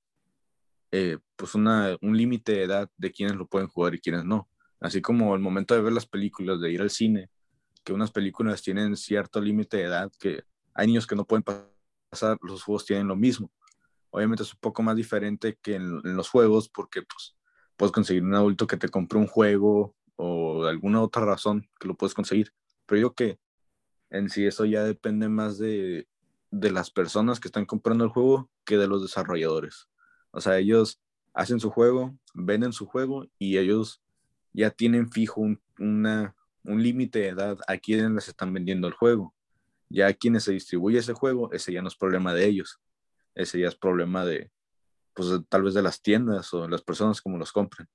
eh, 0.92 1.18
pues 1.36 1.56
una, 1.56 1.98
un 2.02 2.16
límite 2.16 2.52
de 2.52 2.64
edad 2.66 2.92
de 2.98 3.12
quienes 3.12 3.36
lo 3.36 3.48
pueden 3.48 3.68
jugar 3.68 3.96
y 3.96 4.00
quienes 4.00 4.26
no. 4.26 4.48
Así 4.80 5.02
como 5.02 5.34
el 5.34 5.42
momento 5.42 5.74
de 5.74 5.82
ver 5.82 5.92
las 5.92 6.06
películas, 6.06 6.62
de 6.62 6.72
ir 6.72 6.82
al 6.82 6.92
cine, 6.92 7.32
que 7.84 7.94
unas 7.94 8.12
películas 8.12 8.62
tienen 8.62 8.96
cierto 8.96 9.42
límite 9.42 9.78
de 9.78 9.84
edad, 9.86 10.12
que 10.20 10.44
hay 10.76 10.86
niños 10.86 11.08
que 11.08 11.16
no 11.16 11.26
pueden 11.26 11.42
pasar, 11.42 12.38
los 12.44 12.62
juegos 12.62 12.86
tienen 12.86 13.08
lo 13.08 13.16
mismo. 13.16 13.52
Obviamente 14.12 14.44
es 14.44 14.54
un 14.54 14.60
poco 14.60 14.84
más 14.84 14.96
diferente 14.96 15.58
que 15.64 15.78
en, 15.78 16.00
los 16.16 16.30
juegos 16.30 16.70
porque 16.70 17.02
pues, 17.02 17.36
puedes 17.76 17.92
conseguir 17.92 18.22
un 18.22 18.36
adulto 18.36 18.68
que 18.68 18.78
te 18.78 18.90
compre 18.90 19.18
un 19.18 19.26
juego 19.26 19.96
o 20.16 20.66
alguna 20.66 21.02
otra 21.02 21.26
razón 21.26 21.68
que 21.80 21.88
lo 21.88 21.96
puedes 21.96 22.14
conseguir. 22.14 22.54
Pero 22.90 23.02
yo 23.02 23.14
que 23.14 23.40
en 24.10 24.30
sí 24.30 24.46
eso 24.46 24.66
ya 24.66 24.84
depende 24.84 25.30
más 25.30 25.60
de, 25.60 26.08
de 26.50 26.72
las 26.72 26.90
personas 26.90 27.40
que 27.40 27.48
están 27.48 27.66
comprando 27.66 28.04
el 28.04 28.10
juego 28.10 28.50
que 28.66 28.78
de 28.78 28.88
los 28.88 29.04
desarrolladores. 29.04 29.88
O 30.32 30.42
sea, 30.42 30.58
ellos 30.58 31.00
hacen 31.34 31.60
su 31.60 31.70
juego, 31.70 32.18
venden 32.34 32.74
su 32.74 32.88
juego 32.88 33.28
y 33.38 33.60
ellos 33.60 34.02
ya 34.54 34.72
tienen 34.72 35.12
fijo 35.12 35.42
un, 35.42 35.62
una, 35.78 36.36
un 36.64 36.82
límite 36.82 37.20
de 37.20 37.28
edad 37.28 37.60
a 37.68 37.78
quienes 37.78 38.10
les 38.12 38.28
están 38.28 38.52
vendiendo 38.52 38.88
el 38.88 38.94
juego. 38.94 39.36
Ya 39.88 40.08
a 40.08 40.14
quienes 40.14 40.44
se 40.44 40.54
distribuye 40.54 40.98
ese 40.98 41.14
juego, 41.14 41.52
ese 41.52 41.72
ya 41.72 41.84
no 41.84 41.88
es 41.88 41.96
problema 41.96 42.34
de 42.34 42.46
ellos. 42.46 42.80
Ese 43.36 43.60
ya 43.60 43.68
es 43.68 43.76
problema 43.76 44.26
de, 44.26 44.52
pues 45.14 45.30
tal 45.48 45.64
vez 45.64 45.76
de 45.76 45.84
las 45.84 46.02
tiendas 46.02 46.52
o 46.56 46.64
de 46.64 46.70
las 46.70 46.82
personas 46.82 47.22
como 47.22 47.38
los 47.38 47.52
compren. 47.52 47.88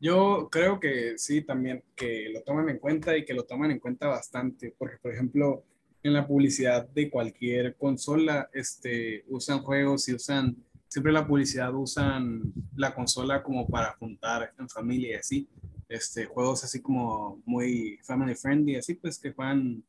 Yo 0.00 0.48
creo 0.50 0.80
que 0.80 1.16
sí, 1.16 1.42
también 1.42 1.82
que 1.94 2.28
lo 2.32 2.42
toman 2.42 2.68
en 2.68 2.78
cuenta 2.78 3.16
y 3.16 3.24
que 3.24 3.34
lo 3.34 3.44
toman 3.44 3.70
en 3.70 3.78
cuenta 3.78 4.08
bastante, 4.08 4.74
porque 4.76 4.98
por 4.98 5.12
ejemplo, 5.12 5.64
en 6.02 6.12
la 6.12 6.26
publicidad 6.26 6.86
de 6.88 7.08
cualquier 7.10 7.76
consola, 7.76 8.50
este, 8.52 9.24
usan 9.28 9.60
juegos 9.60 10.08
y 10.08 10.14
usan, 10.14 10.56
siempre 10.88 11.12
la 11.12 11.26
publicidad 11.26 11.74
usan 11.74 12.52
la 12.76 12.94
consola 12.94 13.42
como 13.42 13.66
para 13.66 13.94
juntar 13.94 14.52
en 14.58 14.68
familia 14.68 15.12
y 15.12 15.14
así, 15.14 15.48
este, 15.88 16.26
juegos 16.26 16.64
así 16.64 16.82
como 16.82 17.40
muy 17.46 17.98
family 18.02 18.34
friendly, 18.34 18.76
así 18.76 18.94
pues 18.94 19.18
que 19.18 19.32
juegan, 19.32 19.82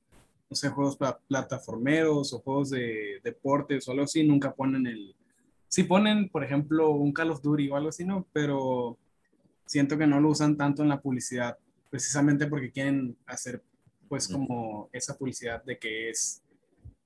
no 0.50 0.56
sé, 0.56 0.70
juegos 0.70 0.96
para 0.96 1.18
plataformeros 1.18 2.32
o 2.32 2.40
juegos 2.40 2.70
de 2.70 3.20
deportes 3.24 3.88
o 3.88 3.92
algo 3.92 4.04
así, 4.06 4.24
nunca 4.24 4.54
ponen 4.54 4.88
el, 4.88 5.16
sí 5.68 5.84
ponen, 5.84 6.30
por 6.30 6.44
ejemplo, 6.44 6.92
un 6.92 7.12
Call 7.12 7.32
of 7.32 7.42
Duty 7.42 7.70
o 7.70 7.76
algo 7.76 7.90
así, 7.90 8.06
¿no? 8.06 8.26
Pero 8.32 8.98
siento 9.66 9.98
que 9.98 10.08
no 10.08 10.20
lo 10.20 10.30
usan 10.30 10.58
tanto 10.58 10.84
en 10.84 10.90
la 10.90 11.02
publicidad, 11.02 11.58
precisamente 11.90 12.48
porque 12.48 12.72
quieren 12.72 13.18
hacer 13.26 13.64
pues 14.08 14.28
como 14.28 14.90
esa 14.94 15.18
publicidad 15.18 15.64
de 15.64 15.80
que 15.80 16.10
es 16.10 16.44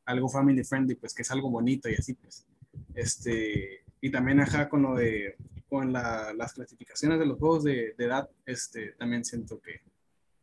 algo 0.05 0.27
family 0.27 0.63
friendly, 0.63 0.95
pues 0.95 1.13
que 1.13 1.21
es 1.21 1.31
algo 1.31 1.49
bonito 1.49 1.89
y 1.89 1.95
así 1.95 2.13
pues. 2.13 2.45
Este, 2.93 3.83
y 4.01 4.11
también 4.11 4.39
ajá 4.41 4.67
con 4.67 4.81
lo 4.81 4.95
de, 4.95 5.35
con 5.69 5.93
la, 5.93 6.33
las 6.33 6.53
clasificaciones 6.53 7.19
de 7.19 7.25
los 7.25 7.37
juegos 7.37 7.63
de, 7.63 7.93
de, 7.97 8.05
edad, 8.05 8.29
este, 8.45 8.93
también 8.93 9.23
siento 9.23 9.59
que, 9.61 9.81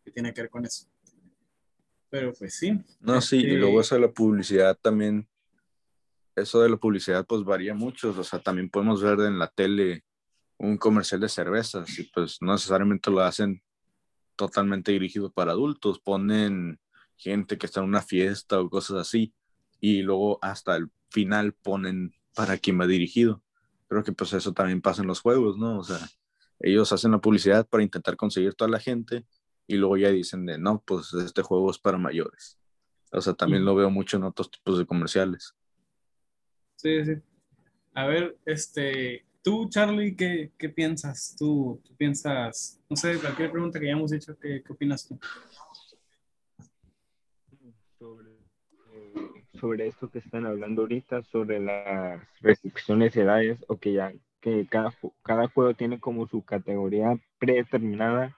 que, 0.04 0.10
tiene 0.10 0.32
que 0.32 0.42
ver 0.42 0.50
con 0.50 0.64
eso. 0.64 0.86
Pero 2.08 2.32
pues 2.32 2.54
sí. 2.54 2.80
No, 3.00 3.20
sí, 3.20 3.38
y 3.38 3.56
luego 3.56 3.80
este 3.80 3.94
eso 3.94 3.94
de 3.96 4.06
la 4.06 4.12
publicidad 4.12 4.78
también, 4.80 5.28
eso 6.36 6.62
de 6.62 6.70
la 6.70 6.76
publicidad 6.76 7.26
pues 7.26 7.44
varía 7.44 7.74
mucho, 7.74 8.10
o 8.10 8.24
sea, 8.24 8.38
también 8.38 8.70
podemos 8.70 9.02
ver 9.02 9.20
en 9.20 9.38
la 9.38 9.48
tele 9.48 10.04
un 10.58 10.78
comercial 10.78 11.20
de 11.20 11.28
cervezas 11.28 11.98
y 11.98 12.04
pues 12.04 12.38
no 12.40 12.52
necesariamente 12.52 13.10
lo 13.10 13.20
hacen 13.20 13.62
totalmente 14.36 14.92
dirigido 14.92 15.30
para 15.30 15.52
adultos, 15.52 15.98
ponen 15.98 16.78
gente 17.16 17.58
que 17.58 17.66
está 17.66 17.80
en 17.80 17.86
una 17.86 18.02
fiesta 18.02 18.60
o 18.60 18.68
cosas 18.68 18.98
así, 18.98 19.34
y 19.80 20.02
luego 20.02 20.38
hasta 20.42 20.76
el 20.76 20.90
final 21.10 21.52
ponen 21.54 22.14
para 22.34 22.58
quién 22.58 22.78
va 22.80 22.86
dirigido. 22.86 23.42
Creo 23.88 24.04
que 24.04 24.12
pues 24.12 24.32
eso 24.32 24.52
también 24.52 24.82
pasa 24.82 25.02
en 25.02 25.08
los 25.08 25.20
juegos, 25.20 25.56
¿no? 25.56 25.78
O 25.78 25.84
sea, 25.84 26.00
ellos 26.60 26.92
hacen 26.92 27.12
la 27.12 27.20
publicidad 27.20 27.66
para 27.66 27.82
intentar 27.82 28.16
conseguir 28.16 28.54
toda 28.54 28.70
la 28.70 28.80
gente 28.80 29.24
y 29.66 29.76
luego 29.76 29.96
ya 29.96 30.10
dicen 30.10 30.46
de, 30.46 30.58
no, 30.58 30.82
pues 30.84 31.12
este 31.14 31.42
juego 31.42 31.70
es 31.70 31.78
para 31.78 31.98
mayores. 31.98 32.58
O 33.12 33.20
sea, 33.20 33.34
también 33.34 33.64
lo 33.64 33.74
veo 33.74 33.90
mucho 33.90 34.16
en 34.16 34.24
otros 34.24 34.50
tipos 34.50 34.78
de 34.78 34.86
comerciales. 34.86 35.54
Sí, 36.76 37.04
sí. 37.04 37.12
A 37.94 38.06
ver, 38.06 38.36
este, 38.44 39.24
Tú, 39.46 39.68
Charlie, 39.68 40.16
¿qué, 40.16 40.50
qué 40.58 40.68
piensas? 40.68 41.36
¿Tú, 41.38 41.80
¿Tú, 41.84 41.94
piensas, 41.94 42.82
no 42.90 42.96
sé, 42.96 43.16
cualquier 43.20 43.52
pregunta 43.52 43.78
que 43.78 43.86
hayamos 43.86 44.12
hecho, 44.12 44.36
¿qué, 44.40 44.60
qué 44.60 44.72
opinas 44.72 45.06
tú? 45.06 45.20
Sobre, 47.96 48.32
eh, 48.92 49.44
sobre 49.52 49.86
esto 49.86 50.10
que 50.10 50.18
están 50.18 50.46
hablando 50.46 50.82
ahorita, 50.82 51.22
sobre 51.22 51.60
las 51.60 52.20
restricciones 52.40 53.14
de 53.14 53.22
edades, 53.22 53.64
o 53.68 53.76
que 53.76 53.92
ya 53.92 54.12
que 54.40 54.66
cada, 54.66 54.92
cada 55.22 55.46
juego 55.46 55.74
tiene 55.74 56.00
como 56.00 56.26
su 56.26 56.44
categoría 56.44 57.16
predeterminada, 57.38 58.36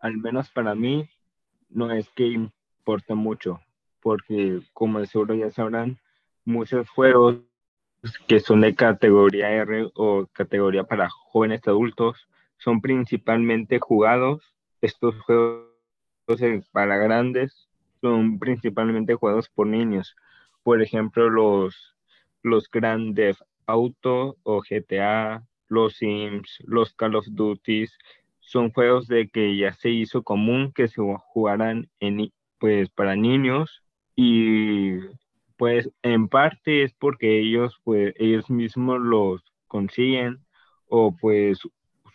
al 0.00 0.16
menos 0.16 0.50
para 0.50 0.74
mí, 0.74 1.08
no 1.68 1.92
es 1.92 2.10
que 2.16 2.26
importe 2.26 3.14
mucho, 3.14 3.60
porque 4.00 4.60
como 4.72 5.06
seguro 5.06 5.36
ya 5.36 5.52
sabrán, 5.52 6.00
muchos 6.44 6.88
juegos 6.88 7.36
que 8.26 8.40
son 8.40 8.60
de 8.62 8.74
categoría 8.74 9.50
R 9.50 9.90
o 9.94 10.26
categoría 10.32 10.84
para 10.84 11.08
jóvenes 11.08 11.66
adultos 11.66 12.28
son 12.58 12.80
principalmente 12.80 13.78
jugados. 13.78 14.42
Estos 14.80 15.20
juegos 15.20 15.68
para 16.72 16.96
grandes 16.96 17.68
son 18.00 18.38
principalmente 18.38 19.14
jugados 19.14 19.48
por 19.48 19.66
niños. 19.66 20.16
Por 20.62 20.82
ejemplo, 20.82 21.30
los, 21.30 21.96
los 22.42 22.70
Grand 22.70 23.18
Auto 23.66 24.36
o 24.42 24.62
GTA, 24.62 25.44
los 25.68 25.94
Sims, 25.94 26.58
los 26.66 26.94
Call 26.94 27.16
of 27.16 27.26
Duty, 27.30 27.86
son 28.40 28.72
juegos 28.72 29.06
de 29.06 29.28
que 29.28 29.56
ya 29.56 29.72
se 29.72 29.90
hizo 29.90 30.22
común 30.22 30.72
que 30.72 30.88
se 30.88 31.00
jugaran 31.00 31.88
en, 32.00 32.32
pues, 32.58 32.90
para 32.90 33.16
niños 33.16 33.82
y 34.16 34.98
pues 35.62 35.88
en 36.02 36.26
parte 36.26 36.82
es 36.82 36.92
porque 36.92 37.38
ellos, 37.38 37.80
pues, 37.84 38.14
ellos 38.18 38.50
mismos 38.50 39.00
los 39.00 39.44
consiguen 39.68 40.44
o 40.88 41.14
pues 41.16 41.60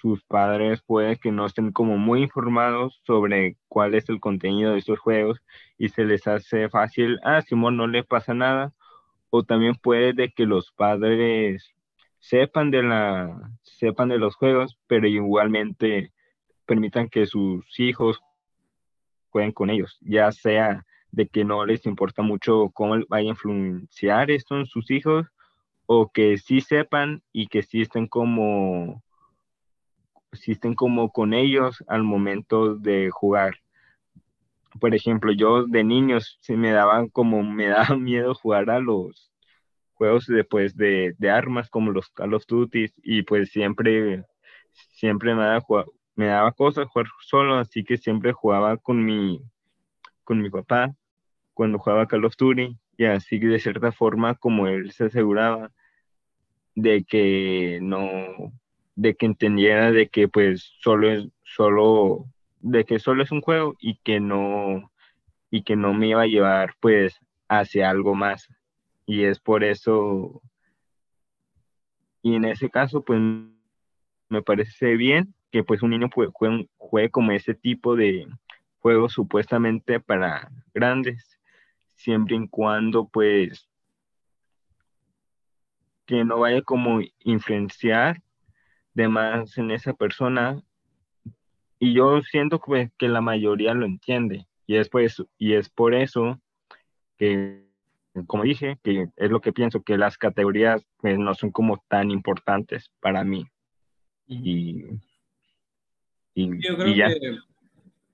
sus 0.02 0.22
padres 0.26 0.82
puede 0.82 1.16
que 1.16 1.32
no 1.32 1.46
estén 1.46 1.72
como 1.72 1.98
muy 1.98 2.24
informados 2.24 3.02
sobre 3.06 3.56
cuál 3.70 3.96
es 3.96 4.10
el 4.10 4.20
contenido 4.20 4.74
de 4.74 4.80
estos 4.80 5.00
juegos 5.00 5.42
y 5.78 5.88
se 5.88 6.04
les 6.04 6.28
hace 6.28 6.68
fácil, 6.68 7.22
ah, 7.24 7.42
Simón 7.42 7.78
no 7.78 7.88
le 7.88 8.04
pasa 8.04 8.34
nada, 8.34 8.74
o 9.30 9.44
también 9.44 9.76
puede 9.76 10.12
de 10.12 10.30
que 10.34 10.46
los 10.46 10.74
padres 10.74 11.74
sepan 12.20 12.70
de 12.70 12.84
la 12.84 13.54
sepan 13.64 14.10
de 14.10 14.18
los 14.18 14.36
juegos, 14.36 14.78
pero 14.88 15.08
igualmente 15.08 16.12
permitan 16.66 17.08
que 17.08 17.26
sus 17.26 17.80
hijos 17.80 18.20
jueguen 19.30 19.54
con 19.54 19.70
ellos, 19.70 19.98
ya 20.02 20.34
sea 20.34 20.86
de 21.12 21.28
que 21.28 21.44
no 21.44 21.66
les 21.66 21.86
importa 21.86 22.22
mucho 22.22 22.70
cómo 22.74 22.96
vaya 23.10 23.30
a 23.30 23.32
influenciar 23.32 24.32
esto 24.32 24.58
en 24.58 24.66
sus 24.66 24.92
hijos 24.92 25.28
o 25.86 26.12
que 26.12 26.38
sí 26.38 26.62
sepan 26.62 27.24
y 27.32 27.48
que 27.48 27.64
sí 27.64 27.82
estén 27.82 28.08
como 28.08 29.04
sí 30.34 30.52
estén 30.52 30.76
como 30.76 31.12
con 31.12 31.34
ellos 31.34 31.84
al 31.88 32.04
momento 32.04 32.76
de 32.76 33.10
jugar. 33.12 33.56
Por 34.80 34.94
ejemplo, 34.94 35.32
yo 35.32 35.66
de 35.66 35.84
niños 35.84 36.38
se 36.42 36.56
me 36.58 36.72
daban 36.72 37.10
como 37.10 37.42
me 37.44 37.68
daba 37.70 37.96
miedo 37.98 38.36
jugar 38.36 38.70
a 38.70 38.80
los 38.80 39.32
juegos 39.94 40.28
después 40.28 40.76
de, 40.78 41.16
de, 41.18 41.32
armas 41.32 41.70
como 41.70 41.92
los 41.92 42.10
Call 42.10 42.36
of 42.36 42.46
Duty 42.48 42.94
y 43.02 43.24
pues 43.24 43.50
siempre 43.50 44.24
siempre 44.72 45.34
me 45.34 45.60
me 46.16 46.28
daba 46.28 46.52
cosas 46.52 46.88
jugar 46.88 47.08
solo, 47.22 47.56
así 47.56 47.84
que 47.84 47.98
siempre 47.98 48.34
jugaba 48.34 48.78
con 48.78 49.04
mi 49.06 49.42
con 50.28 50.42
mi 50.42 50.50
papá 50.50 50.94
cuando 51.54 51.80
jugaba 51.80 52.06
Call 52.06 52.26
of 52.26 52.36
Duty 52.38 52.78
y 52.98 53.06
así 53.06 53.40
de 53.40 53.60
cierta 53.60 53.94
forma 53.94 54.36
como 54.36 54.68
él 54.68 54.92
se 54.92 55.06
aseguraba 55.06 55.72
de 56.76 57.06
que 57.06 57.80
no 57.82 58.52
de 58.96 59.16
que 59.16 59.26
entendiera 59.26 59.94
de 59.94 60.10
que 60.10 60.28
pues 60.28 60.74
solo 60.82 61.10
es 61.10 61.30
solo 61.44 62.26
de 62.60 62.84
que 62.84 63.00
solo 63.00 63.24
es 63.24 63.32
un 63.32 63.40
juego 63.40 63.76
y 63.80 64.00
que 64.04 64.20
no 64.20 64.92
y 65.50 65.64
que 65.64 65.78
no 65.78 65.94
me 65.94 66.10
iba 66.10 66.24
a 66.24 66.28
llevar 66.28 66.76
pues 66.82 67.18
hacia 67.48 67.90
algo 67.90 68.14
más. 68.14 68.50
Y 69.06 69.24
es 69.24 69.40
por 69.40 69.64
eso 69.64 70.42
y 72.22 72.36
en 72.36 72.44
ese 72.44 72.70
caso 72.70 73.02
pues 73.06 73.22
me 74.28 74.42
parece 74.42 74.98
bien 74.98 75.34
que 75.52 75.64
pues 75.64 75.82
un 75.82 75.92
niño 75.92 76.10
juegue, 76.14 76.34
juegue 76.78 77.10
como 77.12 77.32
ese 77.32 77.54
tipo 77.54 77.96
de 77.96 78.28
juegos 78.88 79.12
supuestamente 79.12 80.00
para 80.00 80.50
grandes, 80.74 81.38
siempre 81.96 82.38
y 82.38 82.48
cuando 82.48 83.10
pues 83.10 83.68
que 86.06 86.24
no 86.24 86.40
vaya 86.40 86.62
como 86.62 87.02
influenciar 87.20 88.22
de 88.94 89.10
más 89.10 89.58
en 89.58 89.72
esa 89.72 89.94
persona. 89.94 90.64
Y 91.80 91.94
yo 91.94 92.22
siento 92.22 92.62
que, 92.62 92.92
que 92.98 93.10
la 93.10 93.20
mayoría 93.20 93.74
lo 93.74 93.86
entiende. 93.86 94.48
Y 94.66 94.78
es, 94.78 94.88
pues, 94.88 95.22
y 95.38 95.56
es 95.56 95.70
por 95.70 95.94
eso 95.94 96.40
que, 97.18 97.68
como 98.26 98.44
dije, 98.44 98.80
que 98.84 99.10
es 99.18 99.30
lo 99.30 99.42
que 99.42 99.52
pienso, 99.52 99.84
que 99.84 99.98
las 99.98 100.18
categorías 100.18 100.88
pues, 101.02 101.20
no 101.20 101.36
son 101.36 101.52
como 101.52 101.84
tan 101.90 102.10
importantes 102.10 102.90
para 103.02 103.26
mí. 103.26 103.46
Y, 104.28 104.86
yo, 106.36 106.78
creo 106.78 107.20
Que, 107.20 107.38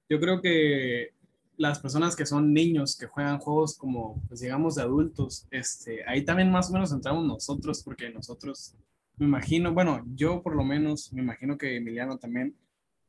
yo 0.09 0.19
creo 0.19 0.41
que 0.41 1.13
las 1.57 1.79
personas 1.79 2.15
que 2.15 2.25
son 2.25 2.53
niños, 2.53 2.97
que 2.97 3.07
juegan 3.07 3.39
juegos 3.39 3.77
como, 3.77 4.21
pues 4.27 4.41
digamos, 4.41 4.75
de 4.75 4.81
adultos, 4.81 5.47
este, 5.51 6.03
ahí 6.07 6.23
también 6.23 6.51
más 6.51 6.69
o 6.69 6.73
menos 6.73 6.91
entramos 6.91 7.25
nosotros, 7.25 7.83
porque 7.83 8.09
nosotros, 8.09 8.75
me 9.17 9.25
imagino, 9.25 9.73
bueno, 9.73 10.03
yo 10.15 10.41
por 10.41 10.55
lo 10.55 10.63
menos, 10.63 11.13
me 11.13 11.21
imagino 11.21 11.57
que 11.57 11.77
Emiliano 11.77 12.17
también, 12.17 12.55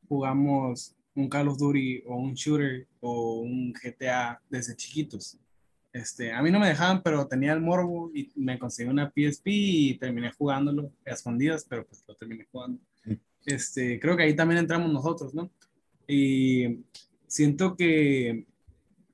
jugamos 0.07 0.95
un 1.15 1.29
Call 1.29 1.47
of 1.47 1.57
Duty 1.57 2.03
o 2.05 2.15
un 2.17 2.33
shooter 2.33 2.87
o 2.99 3.39
un 3.39 3.73
GTA 3.73 4.39
desde 4.49 4.75
chiquitos. 4.75 5.37
Este, 5.91 6.33
a 6.33 6.41
mí 6.41 6.51
no 6.51 6.59
me 6.59 6.67
dejaban, 6.67 7.01
pero 7.01 7.25
tenía 7.25 7.53
el 7.53 7.61
morbo 7.61 8.11
y 8.13 8.29
me 8.35 8.59
conseguí 8.59 8.89
una 8.89 9.09
PSP 9.09 9.47
y 9.47 9.97
terminé 9.97 10.31
jugándolo 10.31 10.91
a 11.05 11.11
escondidas, 11.11 11.65
pero 11.67 11.85
pues 11.85 12.03
lo 12.07 12.15
terminé 12.15 12.45
jugando. 12.51 12.79
Este, 13.45 13.99
creo 13.99 14.17
que 14.17 14.23
ahí 14.23 14.35
también 14.35 14.59
entramos 14.59 14.91
nosotros, 14.91 15.33
¿no? 15.33 15.49
Y 16.07 16.83
siento 17.27 17.75
que 17.75 18.45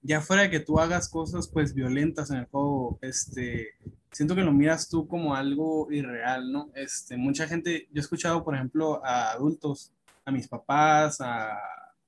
ya 0.02 0.22
fuera 0.22 0.44
de 0.44 0.50
que 0.50 0.60
tú 0.60 0.80
hagas 0.80 1.10
cosas 1.10 1.48
pues 1.48 1.74
violentas 1.74 2.32
en 2.32 2.38
el 2.38 2.46
juego, 2.46 2.98
este, 3.02 3.76
siento 4.12 4.36
que 4.36 4.42
lo 4.42 4.52
miras 4.52 4.90
tú 4.90 5.08
como 5.08 5.36
algo 5.36 5.92
irreal, 5.92 6.52
¿no? 6.52 6.72
Este, 6.76 7.18
mucha 7.18 7.48
gente, 7.48 7.88
yo 7.92 8.00
he 8.00 8.00
escuchado, 8.00 8.44
por 8.44 8.56
ejemplo, 8.56 9.04
a 9.06 9.32
adultos 9.32 9.94
a 10.26 10.32
mis 10.32 10.48
papás, 10.48 11.22
a, 11.22 11.58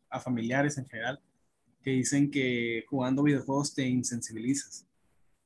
a 0.10 0.20
familiares 0.20 0.78
en 0.78 0.88
general, 0.88 1.20
que 1.84 1.92
dicen 1.92 2.32
que 2.32 2.86
jugando 2.90 3.24
videojuegos 3.24 3.74
te 3.74 3.88
insensibilizas. 3.88 4.86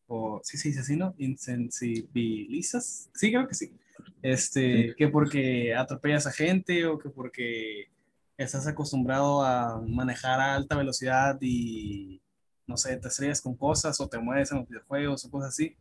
O, 0.07 0.39
sí, 0.43 0.57
sí, 0.57 0.77
así, 0.77 0.95
¿no? 0.95 1.13
Insensibilizas. 1.17 3.09
Sí, 3.13 3.31
creo 3.31 3.47
que 3.47 3.55
sí. 3.55 3.73
Este, 4.21 4.95
que 4.95 5.07
porque 5.09 5.75
atropellas 5.75 6.27
a 6.27 6.31
gente 6.31 6.85
o 6.85 6.97
que 6.97 7.09
porque 7.09 7.89
estás 8.37 8.67
acostumbrado 8.67 9.43
a 9.43 9.81
manejar 9.81 10.39
a 10.39 10.55
alta 10.55 10.77
velocidad 10.77 11.37
y, 11.41 12.21
no 12.67 12.77
sé, 12.77 12.95
te 12.97 13.07
estrellas 13.07 13.41
con 13.41 13.55
cosas 13.55 13.99
o 13.99 14.07
te 14.07 14.19
mueves 14.19 14.51
en 14.51 14.59
los 14.59 14.69
videojuegos 14.69 15.25
o 15.25 15.31
cosas 15.31 15.49
así. 15.49 15.75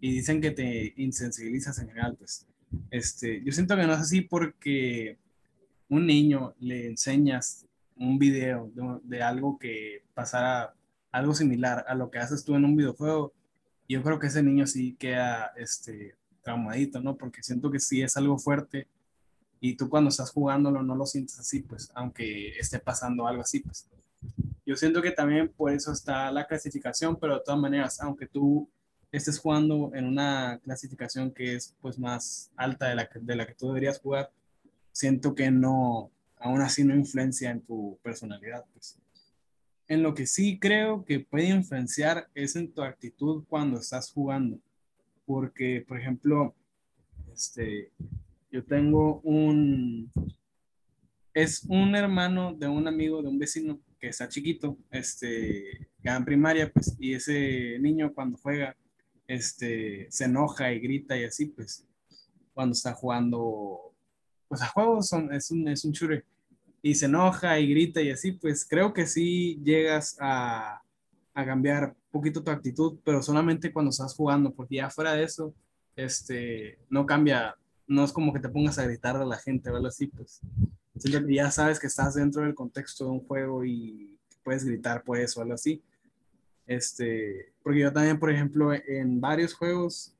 Y 0.00 0.12
dicen 0.12 0.40
que 0.40 0.50
te 0.50 0.92
insensibilizas 0.96 1.78
en 1.78 1.88
general, 1.88 2.16
pues. 2.16 2.46
Este, 2.90 3.42
yo 3.44 3.52
siento 3.52 3.76
que 3.76 3.86
no 3.86 3.92
es 3.92 4.00
así 4.00 4.22
porque 4.22 5.18
un 5.88 6.06
niño 6.06 6.54
le 6.58 6.86
enseñas 6.86 7.66
un 7.96 8.18
video 8.18 8.70
de, 9.04 9.22
algo 9.22 9.58
que 9.58 10.04
pasara 10.14 10.74
algo 11.10 11.34
similar 11.34 11.84
a 11.86 11.94
lo 11.94 12.10
que 12.10 12.18
haces 12.18 12.44
tú 12.44 12.56
en 12.56 12.64
un 12.64 12.74
videojuego, 12.74 13.34
yo 13.88 14.02
creo 14.02 14.18
que 14.18 14.28
ese 14.28 14.42
niño 14.42 14.66
sí 14.66 14.96
queda 14.98 15.52
este, 15.56 16.16
traumadito, 16.42 17.00
¿no? 17.00 17.16
Porque 17.16 17.42
siento 17.42 17.70
que 17.70 17.78
sí 17.78 18.00
es 18.00 18.16
algo 18.16 18.38
fuerte 18.38 18.88
y 19.64 19.76
tú 19.76 19.88
cuando 19.88 20.10
estás 20.10 20.32
jugándolo 20.32 20.82
no 20.82 20.96
lo 20.96 21.06
sientes 21.06 21.38
así, 21.38 21.60
pues, 21.60 21.88
aunque 21.94 22.48
esté 22.58 22.80
pasando 22.80 23.28
algo 23.28 23.42
así, 23.42 23.60
pues. 23.60 23.88
Yo 24.66 24.74
siento 24.74 25.00
que 25.00 25.12
también 25.12 25.50
por 25.50 25.70
eso 25.72 25.92
está 25.92 26.32
la 26.32 26.48
clasificación, 26.48 27.14
pero 27.14 27.34
de 27.34 27.44
todas 27.44 27.60
maneras, 27.60 28.00
aunque 28.00 28.26
tú 28.26 28.68
estés 29.12 29.38
jugando 29.38 29.92
en 29.94 30.06
una 30.06 30.58
clasificación 30.64 31.30
que 31.30 31.54
es 31.54 31.76
pues 31.80 31.96
más 31.96 32.50
alta 32.56 32.88
de 32.88 32.96
la 32.96 33.08
de 33.14 33.36
la 33.36 33.46
que 33.46 33.54
tú 33.54 33.68
deberías 33.68 34.00
jugar, 34.00 34.32
siento 34.90 35.32
que 35.32 35.52
no, 35.52 36.10
aún 36.38 36.60
así 36.60 36.82
no 36.82 36.96
influencia 36.96 37.52
en 37.52 37.60
tu 37.60 38.00
personalidad. 38.02 38.64
Pues. 38.72 38.98
En 39.86 40.02
lo 40.02 40.12
que 40.12 40.26
sí 40.26 40.58
creo 40.58 41.04
que 41.04 41.20
puede 41.20 41.50
influenciar 41.50 42.28
es 42.34 42.56
en 42.56 42.72
tu 42.72 42.82
actitud 42.82 43.44
cuando 43.48 43.78
estás 43.78 44.10
jugando. 44.10 44.58
Porque, 45.24 45.84
por 45.86 46.00
ejemplo, 46.00 46.52
este, 47.32 47.92
yo 48.52 48.64
tengo 48.64 49.20
un, 49.22 50.12
es 51.34 51.64
un 51.68 51.96
hermano 51.96 52.54
de 52.54 52.68
un 52.68 52.86
amigo, 52.86 53.22
de 53.22 53.28
un 53.28 53.38
vecino 53.38 53.80
que 53.98 54.08
está 54.08 54.28
chiquito, 54.28 54.76
este, 54.90 55.88
ya 56.04 56.16
en 56.16 56.24
primaria, 56.24 56.70
pues, 56.72 56.94
y 57.00 57.14
ese 57.14 57.78
niño 57.80 58.12
cuando 58.14 58.38
juega, 58.38 58.76
este, 59.26 60.06
se 60.10 60.24
enoja 60.26 60.72
y 60.72 60.78
grita 60.78 61.16
y 61.18 61.24
así, 61.24 61.46
pues, 61.46 61.84
cuando 62.54 62.74
está 62.74 62.92
jugando 62.92 63.92
pues 64.52 64.60
a 64.60 64.66
juegos 64.66 65.08
son, 65.08 65.32
es, 65.32 65.50
un, 65.50 65.66
es 65.66 65.82
un 65.82 65.92
shooter 65.92 66.26
y 66.82 66.94
se 66.94 67.06
enoja 67.06 67.58
y 67.58 67.70
grita 67.70 68.02
y 68.02 68.10
así, 68.10 68.32
pues 68.32 68.66
creo 68.68 68.92
que 68.92 69.06
sí 69.06 69.58
llegas 69.64 70.18
a, 70.20 70.82
a 71.32 71.46
cambiar 71.46 71.84
un 71.84 72.10
poquito 72.10 72.44
tu 72.44 72.50
actitud, 72.50 72.98
pero 73.02 73.22
solamente 73.22 73.72
cuando 73.72 73.88
estás 73.88 74.14
jugando, 74.14 74.52
porque 74.52 74.76
ya 74.76 74.90
fuera 74.90 75.14
de 75.14 75.22
eso, 75.24 75.54
este, 75.96 76.78
no 76.90 77.06
cambia, 77.06 77.56
no 77.92 78.04
es 78.04 78.12
como 78.12 78.32
que 78.32 78.40
te 78.40 78.48
pongas 78.48 78.78
a 78.78 78.84
gritar 78.84 79.16
a 79.16 79.24
la 79.24 79.36
gente 79.36 79.70
o 79.70 79.76
algo 79.76 79.88
así, 79.88 80.06
pues 80.06 80.40
ya 81.28 81.50
sabes 81.50 81.78
que 81.78 81.86
estás 81.86 82.14
dentro 82.14 82.42
del 82.42 82.54
contexto 82.54 83.04
de 83.04 83.10
un 83.10 83.26
juego 83.26 83.64
y 83.64 84.18
puedes 84.42 84.64
gritar 84.64 85.02
por 85.02 85.18
eso 85.18 85.40
o 85.40 85.42
algo 85.42 85.54
así. 85.54 85.82
Este, 86.66 87.52
porque 87.62 87.80
yo 87.80 87.92
también, 87.92 88.18
por 88.18 88.30
ejemplo, 88.30 88.72
en 88.72 89.20
varios 89.20 89.52
juegos 89.54 90.14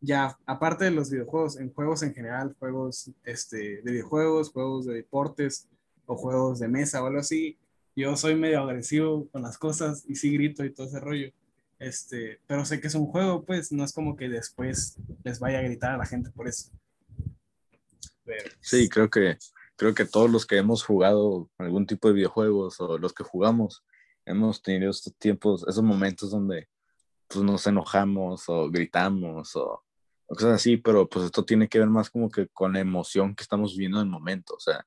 ya, 0.00 0.36
aparte 0.46 0.84
de 0.84 0.90
los 0.90 1.10
videojuegos, 1.10 1.56
en 1.56 1.72
juegos 1.72 2.02
en 2.02 2.12
general, 2.12 2.56
juegos 2.58 3.10
este, 3.24 3.82
de 3.82 3.92
videojuegos, 3.92 4.50
juegos 4.50 4.86
de 4.86 4.94
deportes 4.94 5.68
o 6.06 6.16
juegos 6.16 6.58
de 6.58 6.66
mesa 6.66 7.02
o 7.02 7.06
algo 7.06 7.20
así, 7.20 7.56
yo 7.94 8.16
soy 8.16 8.34
medio 8.34 8.60
agresivo 8.60 9.28
con 9.30 9.42
las 9.42 9.58
cosas 9.58 10.04
y 10.08 10.16
sí 10.16 10.32
grito 10.32 10.64
y 10.64 10.72
todo 10.72 10.88
ese 10.88 10.98
rollo. 10.98 11.30
Este, 11.78 12.40
pero 12.46 12.64
sé 12.64 12.80
que 12.80 12.88
es 12.88 12.94
un 12.94 13.06
juego, 13.06 13.44
pues 13.44 13.70
no 13.70 13.84
es 13.84 13.92
como 13.92 14.16
que 14.16 14.28
después 14.28 14.96
les 15.22 15.38
vaya 15.38 15.60
a 15.60 15.62
gritar 15.62 15.92
a 15.92 15.98
la 15.98 16.06
gente 16.06 16.30
por 16.30 16.48
eso. 16.48 16.70
Sí, 18.60 18.88
creo 18.88 19.10
que, 19.10 19.36
creo 19.76 19.94
que 19.94 20.04
todos 20.04 20.30
los 20.30 20.46
que 20.46 20.56
hemos 20.56 20.84
jugado 20.84 21.50
algún 21.58 21.86
tipo 21.86 22.08
de 22.08 22.14
videojuegos 22.14 22.80
o 22.80 22.98
los 22.98 23.12
que 23.12 23.24
jugamos, 23.24 23.84
hemos 24.24 24.62
tenido 24.62 24.90
estos 24.90 25.14
tiempos, 25.16 25.64
esos 25.66 25.82
momentos 25.82 26.30
donde 26.30 26.68
pues, 27.28 27.44
nos 27.44 27.66
enojamos 27.66 28.48
o 28.48 28.70
gritamos 28.70 29.56
o 29.56 29.84
cosas 30.26 30.54
así, 30.54 30.76
pero 30.76 31.08
pues 31.08 31.26
esto 31.26 31.44
tiene 31.44 31.68
que 31.68 31.78
ver 31.78 31.88
más 31.88 32.10
como 32.10 32.30
que 32.30 32.48
con 32.48 32.72
la 32.72 32.80
emoción 32.80 33.34
que 33.34 33.42
estamos 33.42 33.72
viviendo 33.72 34.00
en 34.00 34.06
el 34.06 34.10
momento, 34.10 34.54
o 34.54 34.60
sea, 34.60 34.86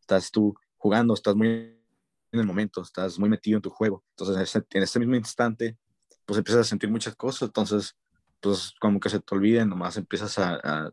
estás 0.00 0.30
tú 0.30 0.54
jugando, 0.76 1.14
estás 1.14 1.36
muy 1.36 1.46
en 1.48 2.40
el 2.40 2.46
momento, 2.46 2.82
estás 2.82 3.18
muy 3.18 3.28
metido 3.28 3.58
en 3.58 3.62
tu 3.62 3.70
juego, 3.70 4.02
entonces 4.10 4.56
en 4.70 4.82
ese, 4.82 4.98
mismo 4.98 5.14
instante, 5.14 5.78
pues 6.24 6.38
empiezas 6.38 6.62
a 6.62 6.68
sentir 6.68 6.90
muchas 6.90 7.14
cosas, 7.14 7.42
entonces, 7.42 7.96
pues 8.40 8.74
como 8.80 8.98
que 8.98 9.08
se 9.08 9.20
te 9.20 9.34
olviden, 9.34 9.68
nomás 9.68 9.96
empiezas 9.96 10.38
a, 10.38 10.54
a 10.54 10.90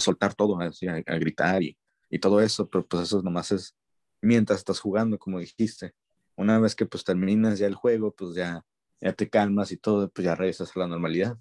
soltar 0.00 0.34
todo, 0.34 0.58
así, 0.60 0.86
a, 0.88 1.00
gritar 1.00 1.62
y, 1.62 1.76
y 2.08 2.18
todo 2.18 2.40
eso, 2.40 2.68
pero 2.68 2.86
pues 2.86 3.04
eso 3.04 3.22
nomás 3.22 3.52
es 3.52 3.76
mientras 4.20 4.58
estás 4.60 4.80
jugando, 4.80 5.18
como 5.18 5.38
dijiste. 5.38 5.94
Una 6.36 6.58
vez 6.58 6.74
que 6.74 6.86
pues 6.86 7.04
terminas 7.04 7.58
ya 7.58 7.66
el 7.66 7.74
juego, 7.74 8.12
pues 8.12 8.34
ya 8.34 8.64
ya 9.00 9.12
te 9.12 9.28
calmas 9.28 9.72
y 9.72 9.76
todo, 9.76 10.10
pues 10.10 10.24
ya 10.24 10.34
regresas 10.34 10.76
a 10.76 10.80
la 10.80 10.86
normalidad. 10.86 11.38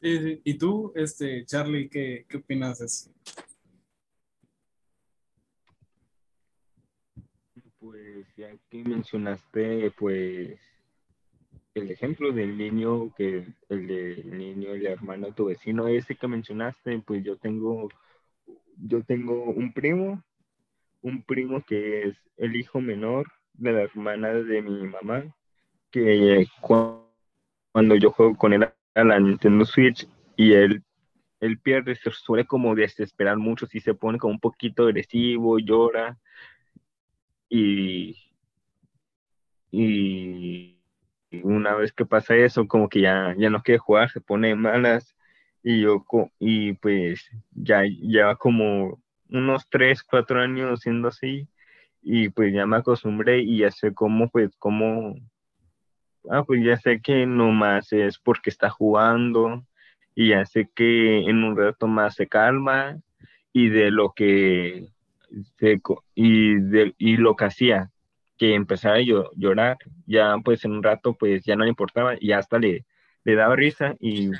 Sí, 0.00 0.40
¿Y 0.44 0.58
tú, 0.58 0.92
este, 0.94 1.44
Charlie, 1.46 1.88
qué, 1.88 2.26
qué 2.28 2.36
opinas 2.36 2.78
de 2.78 2.86
eso? 2.86 3.10
Pues 7.78 8.26
ya 8.36 8.56
que 8.68 8.84
mencionaste, 8.84 9.90
pues, 9.92 10.58
el 11.76 11.90
ejemplo 11.90 12.32
del 12.32 12.56
niño, 12.56 13.12
que 13.14 13.46
el 13.68 13.86
del 13.86 14.36
niño, 14.36 14.70
el 14.70 14.86
hermano 14.86 15.32
tu 15.32 15.46
vecino, 15.46 15.88
ese 15.88 16.16
que 16.16 16.26
mencionaste, 16.26 16.98
pues 17.00 17.22
yo 17.22 17.36
tengo, 17.36 17.88
yo 18.78 19.02
tengo 19.04 19.44
un 19.44 19.72
primo, 19.72 20.24
un 21.02 21.22
primo 21.22 21.62
que 21.62 22.04
es 22.04 22.16
el 22.38 22.56
hijo 22.56 22.80
menor 22.80 23.30
de 23.52 23.72
la 23.72 23.82
hermana 23.82 24.32
de 24.32 24.62
mi 24.62 24.86
mamá, 24.86 25.24
que 25.90 26.46
cuando 26.60 27.96
yo 27.96 28.10
juego 28.10 28.36
con 28.36 28.54
él 28.54 28.64
a 28.94 29.04
la 29.04 29.20
Nintendo 29.20 29.66
Switch 29.66 30.08
y 30.34 30.54
él, 30.54 30.82
él 31.40 31.58
pierde, 31.58 31.94
se 31.94 32.10
suele 32.10 32.46
como 32.46 32.74
desesperar 32.74 33.36
mucho, 33.36 33.66
si 33.66 33.80
se 33.80 33.92
pone 33.92 34.18
como 34.18 34.32
un 34.32 34.40
poquito 34.40 34.84
agresivo, 34.84 35.58
llora 35.58 36.18
y, 37.50 38.16
y 39.70 40.75
una 41.44 41.74
vez 41.74 41.92
que 41.92 42.06
pasa 42.06 42.36
eso, 42.36 42.66
como 42.68 42.88
que 42.88 43.00
ya, 43.00 43.34
ya 43.38 43.50
no 43.50 43.62
quiere 43.62 43.78
jugar, 43.78 44.10
se 44.10 44.20
pone 44.20 44.54
malas 44.54 45.16
y 45.62 45.80
yo, 45.82 46.04
y 46.38 46.74
pues 46.74 47.28
ya 47.52 47.82
lleva 47.82 48.36
como 48.36 49.00
unos 49.28 49.68
3, 49.68 50.02
4 50.02 50.40
años 50.40 50.80
siendo 50.80 51.08
así 51.08 51.48
y 52.02 52.28
pues 52.28 52.54
ya 52.54 52.66
me 52.66 52.76
acostumbré 52.76 53.40
y 53.40 53.58
ya 53.58 53.70
sé 53.72 53.92
cómo, 53.92 54.28
pues, 54.28 54.54
cómo, 54.58 55.16
ah, 56.30 56.44
pues 56.44 56.64
ya 56.64 56.76
sé 56.76 57.00
que 57.00 57.26
nomás 57.26 57.92
es 57.92 58.18
porque 58.18 58.50
está 58.50 58.70
jugando 58.70 59.64
y 60.14 60.28
ya 60.28 60.46
sé 60.46 60.70
que 60.74 61.28
en 61.28 61.42
un 61.42 61.56
rato 61.56 61.88
más 61.88 62.14
se 62.14 62.28
calma 62.28 63.00
y 63.52 63.68
de 63.70 63.90
lo 63.90 64.12
que 64.12 64.86
y, 66.14 66.54
de, 66.60 66.94
y 66.98 67.16
lo 67.16 67.34
que 67.34 67.44
hacía, 67.44 67.90
que 68.36 68.54
empezara 68.54 68.96
a 68.96 69.30
llorar, 69.36 69.78
ya 70.06 70.36
pues 70.44 70.64
en 70.64 70.72
un 70.72 70.82
rato 70.82 71.14
pues 71.14 71.44
ya 71.44 71.56
no 71.56 71.64
le 71.64 71.70
importaba 71.70 72.14
y 72.20 72.32
hasta 72.32 72.58
le, 72.58 72.84
le 73.24 73.34
daba 73.34 73.56
risa 73.56 73.96
y, 74.00 74.30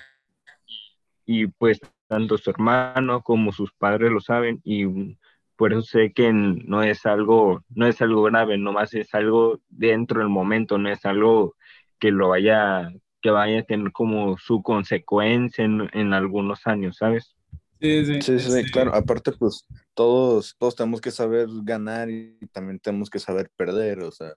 y 1.24 1.46
pues 1.46 1.80
tanto 2.06 2.38
su 2.38 2.50
hermano 2.50 3.22
como 3.22 3.52
sus 3.52 3.72
padres 3.72 4.10
lo 4.12 4.20
saben 4.20 4.60
y 4.64 5.16
por 5.56 5.72
eso 5.72 5.82
sé 5.82 6.12
que 6.12 6.32
no 6.32 6.82
es 6.82 7.06
algo, 7.06 7.64
no 7.70 7.86
es 7.86 8.00
algo 8.02 8.22
grave, 8.24 8.58
nomás 8.58 8.92
es 8.94 9.14
algo 9.14 9.60
dentro 9.68 10.20
del 10.20 10.28
momento, 10.28 10.76
no 10.78 10.90
es 10.90 11.04
algo 11.06 11.54
que 11.98 12.10
lo 12.10 12.28
vaya, 12.28 12.90
que 13.22 13.30
vaya 13.30 13.60
a 13.60 13.62
tener 13.62 13.90
como 13.92 14.36
su 14.36 14.62
consecuencia 14.62 15.64
en, 15.64 15.88
en 15.94 16.12
algunos 16.12 16.66
años, 16.66 16.98
¿sabes? 16.98 17.35
Sí, 17.80 18.06
sí, 18.06 18.22
sí, 18.22 18.38
sí, 18.38 18.70
claro. 18.70 18.94
Aparte, 18.94 19.32
pues 19.32 19.66
todos, 19.94 20.56
todos 20.58 20.76
tenemos 20.76 21.00
que 21.00 21.10
saber 21.10 21.48
ganar 21.62 22.08
y 22.08 22.38
también 22.52 22.78
tenemos 22.78 23.10
que 23.10 23.18
saber 23.18 23.50
perder. 23.56 24.00
O 24.00 24.10
sea, 24.10 24.34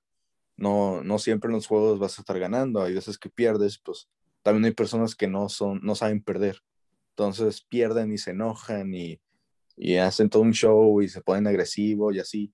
no, 0.58 1.04
no 1.04 1.20
siempre 1.20 1.48
en 1.48 1.56
los 1.56 1.68
juegos 1.68 2.00
vas 2.00 2.18
a 2.18 2.22
estar 2.22 2.38
ganando. 2.38 2.82
Hay 2.82 2.94
veces 2.94 3.18
que 3.18 3.30
pierdes, 3.30 3.80
pues 3.80 4.10
también 4.42 4.66
hay 4.66 4.72
personas 4.72 5.16
que 5.16 5.28
no 5.28 5.48
son, 5.48 5.80
no 5.84 5.96
saben 5.96 6.22
perder. 6.22 6.62
Entonces 7.12 7.62
pierden 7.62 8.12
y 8.12 8.18
se 8.18 8.32
enojan 8.32 8.94
y, 8.94 9.22
y 9.78 9.96
hacen 9.96 10.30
todo 10.30 10.44
un 10.44 10.54
show 10.54 11.02
y 11.02 11.08
se 11.08 11.22
ponen 11.22 11.48
agresivos 11.48 12.16
y 12.16 12.20
así. 12.20 12.54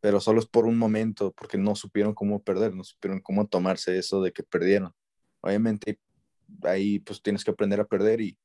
Pero 0.00 0.20
solo 0.20 0.40
es 0.40 0.46
por 0.46 0.66
un 0.66 0.76
momento, 0.76 1.32
porque 1.32 1.56
no 1.56 1.74
supieron 1.74 2.14
cómo 2.14 2.42
perder, 2.42 2.74
no 2.74 2.84
supieron 2.84 3.20
cómo 3.20 3.46
tomarse 3.46 3.96
eso 3.98 4.22
de 4.22 4.32
que 4.32 4.42
perdieron. 4.42 4.92
Obviamente 5.40 6.00
ahí 6.62 6.98
pues 7.00 7.22
tienes 7.22 7.44
que 7.44 7.50
aprender 7.50 7.80
a 7.80 7.86
perder 7.86 8.20
y 8.20 8.36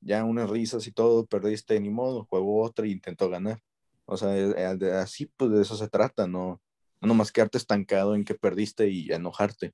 ya 0.00 0.24
unas 0.24 0.48
risas 0.48 0.86
y 0.86 0.92
todo, 0.92 1.26
perdiste, 1.26 1.78
ni 1.80 1.90
modo, 1.90 2.24
juego 2.24 2.62
otra 2.62 2.86
y 2.86 2.92
intentó 2.92 3.28
ganar. 3.28 3.60
O 4.06 4.16
sea, 4.16 4.36
eh, 4.36 4.92
así 4.94 5.26
pues 5.36 5.50
de 5.50 5.62
eso 5.62 5.76
se 5.76 5.88
trata, 5.88 6.26
no, 6.26 6.60
no 7.00 7.08
nomás 7.08 7.30
quedarte 7.30 7.58
estancado 7.58 8.14
en 8.14 8.24
que 8.24 8.34
perdiste 8.34 8.88
y 8.88 9.12
enojarte. 9.12 9.72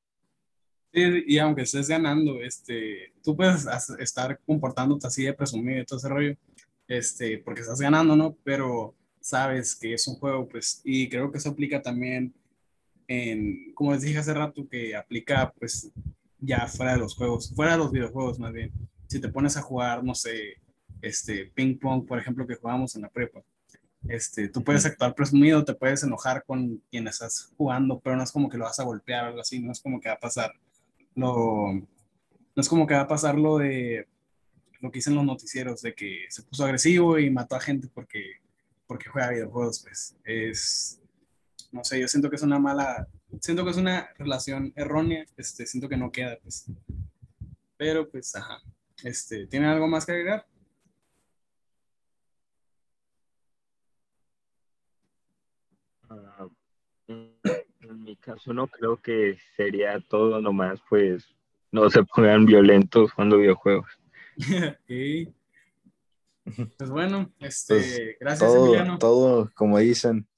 Sí, 0.92 1.24
y 1.26 1.38
aunque 1.38 1.62
estés 1.62 1.88
ganando, 1.88 2.40
este, 2.42 3.12
tú 3.22 3.36
puedes 3.36 3.66
estar 3.98 4.38
comportándote 4.46 5.06
así 5.06 5.24
de 5.24 5.34
presumido 5.34 5.80
y 5.80 5.84
todo 5.84 5.98
ese 5.98 6.08
rollo, 6.08 6.36
este, 6.88 7.38
porque 7.38 7.62
estás 7.62 7.80
ganando, 7.80 8.16
¿no? 8.16 8.36
Pero 8.44 8.94
sabes 9.20 9.74
que 9.74 9.94
es 9.94 10.06
un 10.06 10.16
juego, 10.16 10.48
pues, 10.48 10.80
y 10.84 11.08
creo 11.08 11.30
que 11.30 11.38
eso 11.38 11.50
aplica 11.50 11.82
también 11.82 12.34
en, 13.08 13.72
como 13.74 13.92
les 13.92 14.02
dije 14.02 14.18
hace 14.18 14.34
rato, 14.34 14.66
que 14.68 14.96
aplica, 14.96 15.52
pues, 15.58 15.90
ya 16.38 16.66
fuera 16.66 16.92
de 16.92 16.98
los 16.98 17.14
juegos, 17.14 17.52
fuera 17.54 17.72
de 17.72 17.78
los 17.78 17.92
videojuegos 17.92 18.38
más 18.38 18.52
bien 18.52 18.72
si 19.07 19.21
te 19.21 19.29
pones 19.29 19.57
a 19.57 19.62
jugar, 19.62 20.03
no 20.05 20.14
sé, 20.14 20.55
este, 21.03 21.47
ping 21.55 21.79
pong, 21.79 22.07
por 22.07 22.19
ejemplo, 22.19 22.47
que 22.47 22.57
jugamos 22.57 22.97
en 22.97 23.03
la 23.03 23.09
prepa, 23.09 23.42
este, 24.09 24.49
tú 24.49 24.62
puedes 24.62 24.87
actuar 24.87 25.14
presumido, 25.14 25.64
te 25.64 25.75
puedes 25.75 26.03
enojar 26.03 26.45
con 26.45 26.83
quien 26.90 27.09
estás 27.09 27.53
jugando, 27.57 28.01
pero 28.01 28.16
no 28.16 28.23
es 28.23 28.33
como 28.33 28.49
que 28.49 28.59
lo 28.59 28.64
vas 28.64 28.79
a 28.79 28.85
golpear 28.85 29.25
o 29.25 29.29
algo 29.29 29.40
así, 29.40 29.61
no 29.61 29.73
es 29.73 29.81
como 29.81 30.01
que 30.01 30.09
va 30.09 30.14
a 30.14 30.21
pasar 30.21 30.53
lo, 31.14 31.73
no 31.73 32.61
es 32.61 32.69
como 32.69 32.87
que 32.87 32.95
va 32.95 33.03
a 33.03 33.09
pasar 33.09 33.37
lo 33.37 33.59
de 33.59 34.07
lo 34.81 34.90
que 34.90 34.99
dicen 34.99 35.14
los 35.14 35.25
noticieros, 35.25 35.83
de 35.83 35.95
que 35.95 36.27
se 36.29 36.42
puso 36.42 36.64
agresivo 36.64 37.19
y 37.19 37.31
mató 37.31 37.57
a 37.57 37.61
gente 37.61 37.88
porque, 37.92 38.23
porque 38.87 39.09
juega 39.09 39.31
videojuegos, 39.31 39.83
pues 39.83 40.16
es, 40.25 41.01
no 41.73 41.83
sé, 41.83 42.01
yo 42.01 42.07
siento 42.09 42.29
que 42.29 42.37
es 42.37 42.42
una 42.42 42.59
mala, 42.59 43.09
siento 43.40 43.64
que 43.64 43.71
es 43.71 43.77
una 43.77 44.11
relación 44.19 44.73
errónea, 44.77 45.25
este, 45.37 45.66
siento 45.66 45.88
que 45.88 45.97
no 45.97 46.12
queda, 46.12 46.38
pues, 46.42 46.66
pero 47.77 48.09
pues, 48.09 48.35
ajá, 48.37 48.61
este, 49.02 49.46
¿Tiene 49.46 49.66
algo 49.66 49.88
más 49.88 50.06
que 50.06 50.12
agregar? 50.12 50.46
Ah, 56.09 56.48
en 57.09 58.02
mi 58.02 58.16
caso 58.16 58.52
no 58.52 58.66
creo 58.68 59.00
que 59.00 59.38
sería 59.56 60.00
todo 60.00 60.40
nomás, 60.40 60.80
pues 60.88 61.26
no 61.72 61.90
se 61.90 62.02
pongan 62.04 62.46
violentos 62.46 63.12
cuando 63.12 63.38
videojuegos. 63.38 63.90
Pues 66.78 66.90
bueno, 66.90 67.32
este, 67.40 67.74
pues, 67.74 68.00
gracias 68.20 68.52
todo, 68.52 68.66
Emiliano. 68.66 68.98
Todo 68.98 69.50
como 69.52 69.78
dicen. 69.78 70.28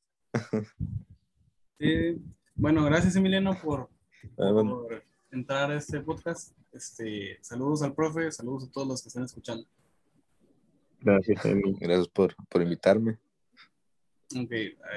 bueno, 2.55 2.85
gracias 2.85 3.17
Emiliano 3.17 3.55
por, 3.63 3.91
ah, 4.39 4.51
por 4.51 5.05
entrar 5.31 5.71
a 5.71 5.77
este 5.77 6.01
podcast. 6.01 6.57
Este, 6.79 7.41
saludos 7.43 7.83
al 7.83 7.93
profe, 7.93 8.31
saludos 8.31 8.69
a 8.69 8.71
todos 8.71 8.87
los 8.87 9.03
que 9.03 9.09
están 9.09 9.25
escuchando. 9.25 9.67
Gracias, 11.01 11.45
Emi. 11.45 11.73
Gracias 11.81 12.07
por, 12.07 12.37
por 12.49 12.63
invitarme. 12.63 13.19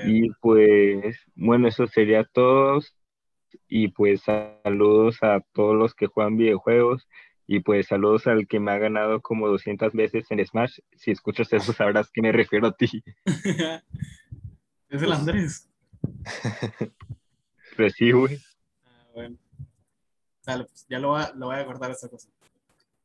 y 0.05 0.29
pues, 0.39 1.17
bueno, 1.33 1.67
eso 1.67 1.87
sería 1.87 2.23
todo. 2.23 2.81
Y 3.67 3.87
pues 3.87 4.21
saludos 4.21 5.17
a 5.23 5.39
todos 5.53 5.75
los 5.75 5.95
que 5.95 6.05
juegan 6.05 6.37
videojuegos. 6.37 7.07
Y 7.47 7.61
pues 7.61 7.87
saludos 7.87 8.27
al 8.27 8.47
que 8.47 8.59
me 8.59 8.71
ha 8.71 8.77
ganado 8.77 9.19
como 9.21 9.47
200 9.47 9.91
veces 9.93 10.29
en 10.29 10.45
Smash. 10.45 10.77
Si 10.95 11.09
escuchas 11.09 11.51
eso 11.51 11.73
sabrás 11.73 12.11
que 12.11 12.21
me 12.21 12.31
refiero 12.31 12.67
a 12.67 12.77
ti. 12.77 13.03
es 14.89 15.01
el 15.01 15.11
Andrés. 15.11 15.67
Pues 17.75 17.93
sí, 17.93 18.11
güey. 18.11 18.37
Ah, 18.85 19.07
bueno. 19.15 19.37
Dale, 20.45 20.65
pues 20.65 20.85
ya 20.89 20.99
lo, 20.99 21.17
lo 21.35 21.47
voy 21.47 21.55
a 21.57 21.65
cortar 21.65 21.91
esta 21.91 22.07
cosa. 22.09 22.27